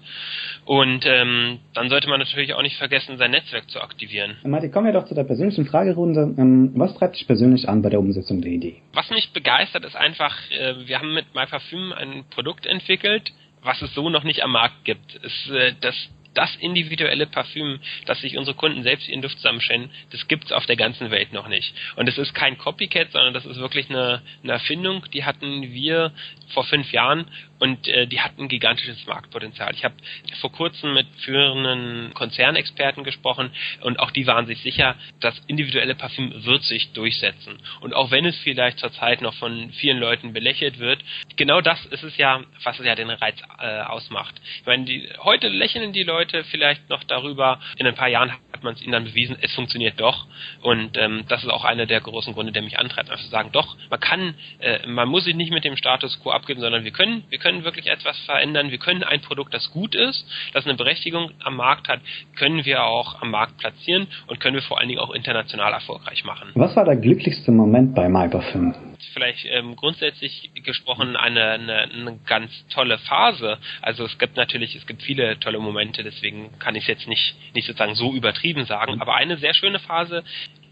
Und 0.65 1.05
ähm, 1.05 1.59
dann 1.73 1.89
sollte 1.89 2.09
man 2.09 2.19
natürlich 2.19 2.53
auch 2.53 2.61
nicht 2.61 2.77
vergessen, 2.77 3.17
sein 3.17 3.31
Netzwerk 3.31 3.69
zu 3.69 3.81
aktivieren. 3.81 4.37
Martin, 4.43 4.71
kommen 4.71 4.87
wir 4.87 4.93
doch 4.93 5.05
zu 5.05 5.15
der 5.15 5.23
persönlichen 5.23 5.65
Fragerunde. 5.65 6.35
Ähm, 6.37 6.71
was 6.75 6.95
treibt 6.95 7.15
dich 7.15 7.27
persönlich 7.27 7.67
an 7.69 7.81
bei 7.81 7.89
der 7.89 7.99
Umsetzung 7.99 8.41
der 8.41 8.51
Idee? 8.51 8.81
Was 8.93 9.09
mich 9.09 9.31
begeistert, 9.31 9.85
ist 9.85 9.95
einfach, 9.95 10.35
äh, 10.51 10.87
wir 10.87 10.99
haben 10.99 11.13
mit 11.13 11.33
MyParfüm 11.33 11.93
ein 11.93 12.25
Produkt 12.29 12.65
entwickelt, 12.65 13.31
was 13.63 13.81
es 13.81 13.93
so 13.93 14.09
noch 14.09 14.23
nicht 14.23 14.43
am 14.43 14.51
Markt 14.51 14.85
gibt. 14.85 15.19
Es, 15.23 15.49
äh, 15.49 15.73
das 15.81 15.95
das 16.37 16.55
individuelle 16.57 17.25
Parfüm, 17.25 17.79
das 18.05 18.21
sich 18.21 18.37
unsere 18.37 18.55
Kunden 18.55 18.83
selbst 18.83 19.09
ihren 19.09 19.23
Duft 19.23 19.37
zusammenstellen, 19.37 19.89
das 20.11 20.27
gibt's 20.27 20.51
auf 20.51 20.67
der 20.67 20.75
ganzen 20.75 21.09
Welt 21.09 21.33
noch 21.33 21.47
nicht. 21.47 21.73
Und 21.95 22.07
es 22.07 22.17
ist 22.17 22.35
kein 22.35 22.57
Copycat, 22.59 23.11
sondern 23.11 23.33
das 23.33 23.45
ist 23.45 23.57
wirklich 23.57 23.89
eine, 23.89 24.21
eine 24.43 24.53
Erfindung, 24.53 25.03
die 25.13 25.25
hatten 25.25 25.73
wir 25.73 26.11
vor 26.53 26.63
fünf 26.63 26.91
Jahren 26.91 27.29
und 27.59 27.87
äh, 27.87 28.07
die 28.07 28.21
hatten 28.21 28.47
gigantisches 28.47 29.05
Marktpotenzial. 29.05 29.73
Ich 29.73 29.83
habe 29.83 29.95
vor 30.41 30.51
kurzem 30.51 30.93
mit 30.93 31.07
führenden 31.23 32.13
Konzernexperten 32.13 33.03
gesprochen 33.03 33.51
und 33.81 33.99
auch 33.99 34.11
die 34.11 34.27
waren 34.27 34.45
sich 34.45 34.61
sicher, 34.61 34.95
das 35.19 35.37
individuelle 35.47 35.95
Parfüm 35.95 36.45
wird 36.45 36.63
sich 36.63 36.91
durchsetzen. 36.93 37.57
Und 37.81 37.93
auch 37.93 38.11
wenn 38.11 38.25
es 38.25 38.37
vielleicht 38.39 38.79
zurzeit 38.79 39.21
noch 39.21 39.33
von 39.35 39.71
vielen 39.73 39.97
Leuten 39.97 40.33
belächelt 40.33 40.79
wird, 40.79 40.99
genau 41.35 41.61
das 41.61 41.83
ist 41.87 42.03
es 42.03 42.17
ja, 42.17 42.43
was 42.63 42.79
es 42.79 42.85
ja 42.85 42.95
den 42.95 43.09
Reiz 43.09 43.37
äh, 43.59 43.81
ausmacht. 43.81 44.35
Ich 44.59 44.65
meine, 44.65 44.85
die, 44.85 45.09
heute 45.19 45.47
lächeln 45.47 45.93
die 45.93 46.03
Leute 46.03 46.43
vielleicht 46.45 46.89
noch 46.89 47.03
darüber, 47.03 47.59
in 47.77 47.87
ein 47.87 47.95
paar 47.95 48.09
Jahren 48.09 48.31
hat 48.53 48.63
man 48.63 48.73
es 48.73 48.81
ihnen 48.81 48.91
dann 48.91 49.05
bewiesen, 49.05 49.37
es 49.41 49.53
funktioniert 49.53 49.99
doch. 49.99 50.27
Und 50.61 50.97
ähm, 50.97 51.25
das 51.27 51.43
ist 51.43 51.49
auch 51.49 51.65
einer 51.65 51.85
der 51.85 52.01
großen 52.01 52.33
Gründe, 52.33 52.51
der 52.51 52.61
mich 52.61 52.79
antreibt, 52.79 53.09
einfach 53.09 53.23
zu 53.23 53.29
sagen, 53.29 53.51
doch, 53.51 53.75
man 53.89 53.99
kann, 53.99 54.35
äh, 54.59 54.85
man 54.87 55.07
muss 55.07 55.25
sich 55.25 55.35
nicht 55.35 55.51
mit 55.51 55.63
dem 55.63 55.75
Status 55.75 56.19
quo 56.21 56.36
abgeben, 56.37 56.61
sondern 56.61 56.83
wir 56.83 56.91
können, 56.91 57.23
wir 57.29 57.37
können 57.37 57.63
wirklich 57.63 57.87
etwas 57.87 58.17
verändern. 58.19 58.71
Wir 58.71 58.77
können 58.77 59.03
ein 59.03 59.21
Produkt, 59.21 59.53
das 59.53 59.69
gut 59.71 59.95
ist, 59.95 60.25
das 60.53 60.65
eine 60.65 60.75
Berechtigung 60.75 61.31
am 61.43 61.57
Markt 61.57 61.89
hat, 61.89 61.99
können 62.35 62.63
wir 62.65 62.83
auch 62.83 63.21
am 63.21 63.31
Markt 63.31 63.57
platzieren 63.57 64.07
und 64.27 64.39
können 64.39 64.55
wir 64.55 64.61
vor 64.61 64.79
allen 64.79 64.87
Dingen 64.87 65.01
auch 65.01 65.11
international 65.11 65.73
erfolgreich 65.73 66.23
machen. 66.23 66.51
Was 66.55 66.75
war 66.75 66.85
der 66.85 66.95
glücklichste 66.95 67.51
Moment 67.51 67.95
bei 67.95 68.07
MyParfüm? 68.07 68.73
Vielleicht 69.13 69.45
ähm, 69.45 69.75
grundsätzlich 69.75 70.51
gesprochen 70.63 71.15
eine, 71.15 71.51
eine, 71.51 71.77
eine 71.83 72.19
ganz 72.25 72.51
tolle 72.69 72.97
Phase. 72.99 73.57
Also 73.81 74.05
es 74.05 74.17
gibt 74.17 74.37
natürlich, 74.37 74.75
es 74.75 74.87
gibt 74.87 75.01
viele 75.03 75.39
tolle 75.39 75.59
Momente, 75.59 76.03
deswegen 76.03 76.57
kann 76.59 76.75
ich 76.75 76.83
es 76.83 76.87
jetzt 76.87 77.07
nicht, 77.07 77.35
nicht 77.53 77.67
sozusagen 77.67 77.95
so 77.95 78.13
übertrieben 78.13 78.65
sagen, 78.65 79.01
aber 79.01 79.15
eine 79.15 79.37
sehr 79.37 79.53
schöne 79.53 79.79
Phase, 79.79 80.23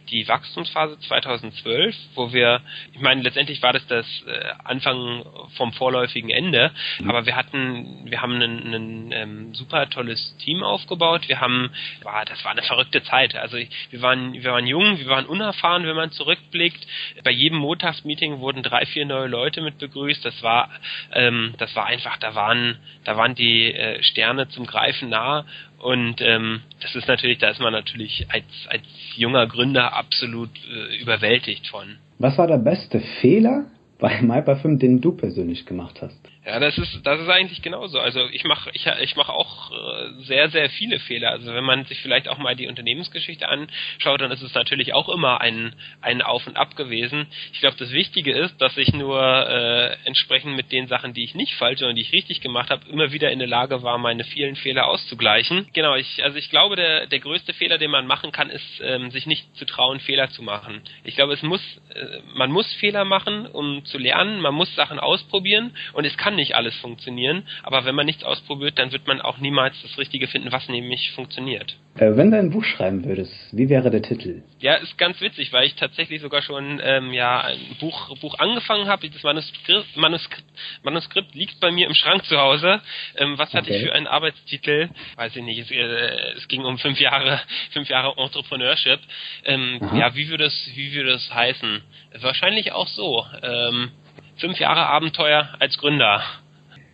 die 0.09 0.27
Wachstumsphase 0.27 0.99
2012, 0.99 1.95
wo 2.15 2.31
wir, 2.33 2.61
ich 2.93 2.99
meine, 2.99 3.21
letztendlich 3.21 3.61
war 3.61 3.73
das 3.73 3.85
das 3.87 4.05
äh, 4.27 4.53
Anfang 4.63 5.25
vom 5.57 5.73
vorläufigen 5.73 6.29
Ende, 6.29 6.71
aber 7.07 7.25
wir 7.25 7.35
hatten, 7.35 8.09
wir 8.09 8.21
haben 8.21 8.41
ein, 8.41 8.73
ein 8.73 9.11
ähm, 9.11 9.53
super 9.53 9.89
tolles 9.89 10.35
Team 10.37 10.63
aufgebaut. 10.63 11.27
Wir 11.27 11.41
haben, 11.41 11.71
war, 12.03 12.25
das 12.25 12.43
war 12.43 12.51
eine 12.51 12.63
verrückte 12.63 13.03
Zeit. 13.03 13.35
Also 13.35 13.57
wir 13.57 14.01
waren, 14.01 14.33
wir 14.33 14.51
waren 14.51 14.67
jung, 14.67 14.99
wir 14.99 15.07
waren 15.07 15.25
unerfahren, 15.25 15.85
wenn 15.85 15.95
man 15.95 16.11
zurückblickt. 16.11 16.85
Bei 17.23 17.31
jedem 17.31 17.57
Montagsmeeting 17.59 18.39
wurden 18.39 18.63
drei, 18.63 18.85
vier 18.85 19.05
neue 19.05 19.27
Leute 19.27 19.61
mit 19.61 19.77
begrüßt. 19.77 20.23
Das 20.23 20.41
war, 20.43 20.69
ähm, 21.13 21.53
das 21.57 21.75
war 21.75 21.85
einfach, 21.85 22.17
da 22.17 22.35
waren, 22.35 22.77
da 23.03 23.17
waren 23.17 23.35
die 23.35 23.73
äh, 23.73 24.01
Sterne 24.03 24.47
zum 24.49 24.65
Greifen 24.65 25.09
nah 25.09 25.45
und 25.79 26.21
ähm, 26.21 26.61
das 26.81 26.95
ist 26.95 27.07
natürlich, 27.07 27.37
da 27.39 27.49
ist 27.49 27.59
man 27.59 27.73
natürlich 27.73 28.27
als, 28.29 28.45
als 28.69 28.83
junger 29.15 29.47
Gründer 29.47 29.93
absolut 29.93 30.49
äh, 30.69 31.01
überwältigt 31.01 31.67
von. 31.67 31.97
Was 32.19 32.37
war 32.37 32.47
der 32.47 32.57
beste 32.57 32.99
Fehler 33.21 33.65
bei 33.99 34.21
MyParfüm, 34.21 34.79
den 34.79 35.01
du 35.01 35.11
persönlich 35.11 35.65
gemacht 35.65 36.01
hast? 36.01 36.19
Ja, 36.45 36.59
das 36.59 36.77
ist 36.77 36.99
das 37.03 37.19
ist 37.19 37.29
eigentlich 37.29 37.63
genauso. 37.63 37.99
Also 37.99 38.27
ich 38.31 38.43
mache 38.43 38.69
ich, 38.73 38.85
ich 38.85 39.15
mache 39.15 39.33
auch 39.33 39.71
äh, 39.71 40.11
sehr 40.25 40.49
sehr 40.49 40.69
viele 40.69 40.99
Fehler. 40.99 41.31
Also 41.31 41.51
wenn 41.51 41.63
man 41.63 41.85
sich 41.85 41.99
vielleicht 42.01 42.27
auch 42.27 42.37
mal 42.37 42.55
die 42.55 42.67
Unternehmensgeschichte 42.67 43.49
anschaut, 43.49 44.21
dann 44.21 44.31
ist 44.31 44.43
es 44.43 44.53
natürlich 44.53 44.93
auch 44.93 45.09
immer 45.09 45.41
ein 45.41 45.73
ein 46.01 46.21
Auf 46.21 46.45
und 46.45 46.55
Ab 46.55 46.75
gewesen. 46.75 47.25
Ich 47.51 47.61
glaube, 47.61 47.77
das 47.79 47.91
Wichtige 47.91 48.31
ist, 48.31 48.61
dass 48.61 48.77
ich 48.77 48.93
nur 48.93 49.19
äh, 49.19 49.97
entsprechend 50.05 50.55
mit 50.55 50.71
den 50.71 50.85
Sachen, 50.85 51.15
die 51.15 51.23
ich 51.23 51.33
nicht 51.33 51.55
falsch 51.55 51.81
und 51.81 51.95
die 51.95 52.03
ich 52.03 52.13
richtig 52.13 52.41
gemacht 52.41 52.69
habe, 52.69 52.87
immer 52.89 53.11
wieder 53.11 53.31
in 53.31 53.39
der 53.39 53.47
Lage 53.47 53.81
war, 53.81 53.97
meine 53.97 54.23
vielen 54.23 54.55
Fehler 54.55 54.85
auszugleichen. 54.85 55.67
Genau, 55.73 55.95
ich 55.95 56.23
also 56.23 56.37
ich 56.37 56.51
glaube, 56.51 56.75
der 56.75 57.07
der 57.07 57.19
größte 57.21 57.55
Fehler, 57.55 57.79
den 57.79 57.89
man 57.89 58.05
machen 58.05 58.31
kann, 58.31 58.51
ist 58.51 58.81
ähm, 58.83 59.09
sich 59.09 59.25
nicht 59.25 59.55
zu 59.57 59.65
trauen, 59.65 59.99
Fehler 59.99 60.29
zu 60.29 60.43
machen. 60.43 60.81
Ich 61.05 61.15
glaube, 61.15 61.33
es 61.33 61.41
muss 61.41 61.61
äh, 61.95 62.19
man 62.35 62.51
muss 62.51 62.71
Fehler 62.75 63.03
machen, 63.03 63.47
um 63.47 63.83
zu 63.85 63.97
lernen. 63.97 64.41
Man 64.41 64.53
muss 64.53 64.73
Sachen 64.75 64.99
ausprobieren 64.99 65.75
und 65.93 66.05
es 66.05 66.15
kann 66.17 66.34
kann 66.35 66.41
nicht 66.41 66.55
alles 66.55 66.75
funktionieren, 66.77 67.43
aber 67.63 67.85
wenn 67.85 67.95
man 67.95 68.05
nichts 68.05 68.23
ausprobiert, 68.23 68.77
dann 68.77 68.91
wird 68.91 69.07
man 69.07 69.21
auch 69.21 69.37
niemals 69.37 69.81
das 69.81 69.97
Richtige 69.97 70.27
finden, 70.27 70.51
was 70.51 70.67
nämlich 70.67 71.11
funktioniert. 71.11 71.77
Äh, 71.97 72.17
wenn 72.17 72.29
du 72.29 72.37
ein 72.37 72.49
Buch 72.49 72.63
schreiben 72.65 73.05
würdest, 73.05 73.33
wie 73.53 73.69
wäre 73.69 73.89
der 73.89 74.01
Titel? 74.01 74.43
Ja, 74.59 74.75
ist 74.75 74.97
ganz 74.97 75.21
witzig, 75.21 75.53
weil 75.53 75.65
ich 75.65 75.75
tatsächlich 75.75 76.21
sogar 76.21 76.41
schon 76.41 76.81
ähm, 76.83 77.13
ja 77.13 77.39
ein 77.39 77.77
Buch, 77.79 78.17
Buch 78.19 78.37
angefangen 78.37 78.87
habe. 78.87 79.09
Das 79.09 79.23
Manuskript, 79.23 79.95
Manuskript, 79.95 80.43
Manuskript 80.83 81.35
liegt 81.35 81.61
bei 81.61 81.71
mir 81.71 81.87
im 81.87 81.93
Schrank 81.93 82.25
zu 82.25 82.37
Hause. 82.37 82.81
Ähm, 83.15 83.37
was 83.37 83.53
hatte 83.53 83.69
okay. 83.69 83.77
ich 83.77 83.85
für 83.85 83.93
einen 83.93 84.07
Arbeitstitel? 84.07 84.89
Weiß 85.15 85.33
ich 85.37 85.43
nicht. 85.43 85.59
Es, 85.59 85.71
äh, 85.71 86.33
es 86.35 86.47
ging 86.49 86.65
um 86.65 86.77
fünf 86.79 86.99
Jahre, 86.99 87.39
fünf 87.71 87.87
Jahre 87.87 88.17
Entrepreneurship. 88.17 88.99
Ähm, 89.45 89.79
ja, 89.93 90.13
wie 90.15 90.27
würde 90.27 90.45
es, 90.45 90.71
wie 90.75 90.93
würde 90.93 91.13
es 91.13 91.33
heißen? 91.33 91.81
Wahrscheinlich 92.19 92.73
auch 92.73 92.89
so. 92.89 93.25
Ähm, 93.41 93.91
fünf 94.37 94.59
Jahre 94.59 94.85
Abenteuer 94.87 95.49
als 95.59 95.77
Gründer. 95.77 96.21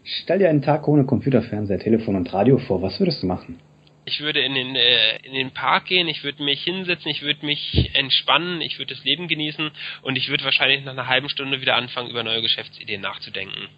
Stell 0.03 0.39
dir 0.39 0.49
einen 0.49 0.61
Tag 0.61 0.87
ohne 0.87 1.05
Computer, 1.05 1.41
Fernseher, 1.41 1.79
Telefon 1.79 2.15
und 2.15 2.33
Radio 2.33 2.57
vor. 2.57 2.81
Was 2.81 2.99
würdest 2.99 3.21
du 3.21 3.27
machen? 3.27 3.59
Ich 4.03 4.19
würde 4.21 4.39
in 4.41 4.55
den, 4.55 4.75
äh, 4.75 5.17
in 5.23 5.33
den 5.33 5.51
Park 5.51 5.85
gehen, 5.85 6.07
ich 6.07 6.23
würde 6.23 6.43
mich 6.43 6.63
hinsetzen, 6.63 7.11
ich 7.11 7.21
würde 7.21 7.45
mich 7.45 7.91
entspannen, 7.93 8.59
ich 8.61 8.79
würde 8.79 8.95
das 8.95 9.03
Leben 9.03 9.27
genießen 9.27 9.69
und 10.01 10.15
ich 10.17 10.29
würde 10.29 10.43
wahrscheinlich 10.43 10.83
nach 10.83 10.93
einer 10.93 11.07
halben 11.07 11.29
Stunde 11.29 11.61
wieder 11.61 11.75
anfangen, 11.75 12.09
über 12.09 12.23
neue 12.23 12.41
Geschäftsideen 12.41 13.01
nachzudenken. 13.01 13.69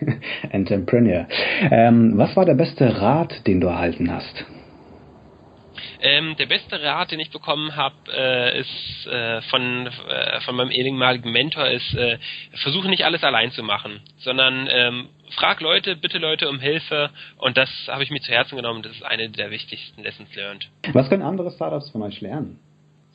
Entrepreneur. 0.50 1.28
Ähm, 1.70 2.16
was 2.16 2.34
war 2.36 2.46
der 2.46 2.54
beste 2.54 3.00
Rat, 3.00 3.46
den 3.46 3.60
du 3.60 3.66
erhalten 3.66 4.10
hast? 4.10 4.46
Ähm, 6.04 6.36
der 6.36 6.44
beste 6.44 6.82
Rat, 6.82 7.12
den 7.12 7.20
ich 7.20 7.30
bekommen 7.30 7.76
habe, 7.76 7.94
äh, 8.14 8.60
ist 8.60 9.06
äh, 9.06 9.40
von, 9.48 9.86
äh, 9.86 10.40
von 10.42 10.54
meinem 10.54 10.70
ehemaligen 10.70 11.32
Mentor, 11.32 11.66
ist, 11.68 11.94
äh, 11.94 12.18
versuche 12.62 12.88
nicht 12.88 13.06
alles 13.06 13.24
allein 13.24 13.52
zu 13.52 13.62
machen, 13.62 14.02
sondern 14.18 14.68
ähm, 14.70 15.08
frag 15.30 15.62
Leute, 15.62 15.96
bitte 15.96 16.18
Leute 16.18 16.50
um 16.50 16.60
Hilfe 16.60 17.08
und 17.38 17.56
das 17.56 17.70
habe 17.88 18.02
ich 18.02 18.10
mir 18.10 18.20
zu 18.20 18.30
Herzen 18.30 18.56
genommen. 18.56 18.82
Das 18.82 18.92
ist 18.92 19.02
eine 19.02 19.30
der 19.30 19.50
wichtigsten 19.50 20.02
Lessons 20.02 20.28
learned. 20.34 20.68
Was 20.92 21.08
können 21.08 21.22
andere 21.22 21.50
Startups 21.50 21.88
von 21.88 22.02
euch 22.02 22.20
lernen? 22.20 22.60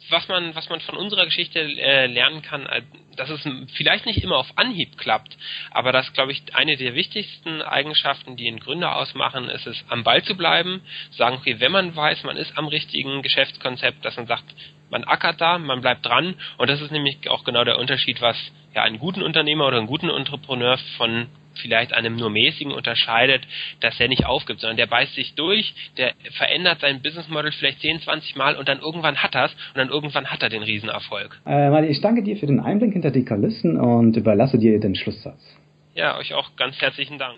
Was 0.09 0.27
man, 0.27 0.55
was 0.55 0.69
man 0.69 0.81
von 0.81 0.97
unserer 0.97 1.25
Geschichte 1.25 1.59
äh, 1.59 2.07
lernen 2.07 2.41
kann, 2.41 2.67
dass 3.15 3.29
es 3.29 3.47
vielleicht 3.75 4.05
nicht 4.05 4.23
immer 4.23 4.37
auf 4.37 4.57
Anhieb 4.57 4.97
klappt, 4.97 5.37
aber 5.71 5.91
das, 5.91 6.11
glaube 6.13 6.31
ich, 6.31 6.41
eine 6.53 6.77
der 6.77 6.95
wichtigsten 6.95 7.61
Eigenschaften, 7.61 8.35
die 8.35 8.47
einen 8.47 8.59
Gründer 8.59 8.95
ausmachen, 8.95 9.49
ist 9.49 9.67
es, 9.67 9.83
am 9.89 10.03
Ball 10.03 10.23
zu 10.23 10.35
bleiben, 10.35 10.81
sagen, 11.11 11.37
okay, 11.37 11.59
wenn 11.59 11.71
man 11.71 11.95
weiß, 11.95 12.23
man 12.23 12.37
ist 12.37 12.57
am 12.57 12.67
richtigen 12.67 13.21
Geschäftskonzept, 13.21 14.03
dass 14.05 14.17
man 14.17 14.27
sagt, 14.27 14.45
man 14.89 15.03
ackert 15.03 15.39
da, 15.39 15.57
man 15.57 15.81
bleibt 15.81 16.05
dran. 16.05 16.35
Und 16.57 16.69
das 16.69 16.81
ist 16.81 16.91
nämlich 16.91 17.29
auch 17.29 17.43
genau 17.43 17.63
der 17.63 17.77
Unterschied, 17.77 18.21
was 18.21 18.37
ja 18.73 18.83
einen 18.83 18.99
guten 18.99 19.21
Unternehmer 19.21 19.67
oder 19.67 19.77
einen 19.77 19.87
guten 19.87 20.09
Entrepreneur 20.09 20.77
von 20.97 21.27
vielleicht 21.59 21.93
einem 21.93 22.15
nur 22.15 22.29
mäßigen 22.29 22.73
unterscheidet, 22.73 23.43
dass 23.79 23.99
er 23.99 24.07
nicht 24.07 24.25
aufgibt, 24.25 24.61
sondern 24.61 24.77
der 24.77 24.87
beißt 24.87 25.15
sich 25.15 25.35
durch, 25.35 25.73
der 25.97 26.13
verändert 26.31 26.79
sein 26.81 27.01
Businessmodel 27.01 27.51
vielleicht 27.51 27.81
10, 27.81 28.01
20 28.01 28.35
Mal 28.35 28.55
und 28.55 28.67
dann 28.67 28.79
irgendwann 28.79 29.17
hat 29.17 29.35
er 29.35 29.45
es 29.45 29.53
und 29.53 29.77
dann 29.77 29.89
irgendwann 29.89 30.27
hat 30.27 30.41
er 30.41 30.49
den 30.49 30.63
Riesenerfolg. 30.63 31.39
Äh, 31.45 31.69
Mali, 31.69 31.87
ich 31.87 32.01
danke 32.01 32.23
dir 32.23 32.37
für 32.37 32.47
den 32.47 32.59
Einblick 32.59 32.93
hinter 32.93 33.11
die 33.11 33.25
Kulissen 33.25 33.79
und 33.79 34.15
überlasse 34.15 34.57
dir 34.57 34.79
den 34.79 34.95
Schlusssatz. 34.95 35.39
Ja, 35.95 36.17
euch 36.17 36.33
auch 36.33 36.55
ganz 36.55 36.79
herzlichen 36.79 37.17
Dank. 37.17 37.37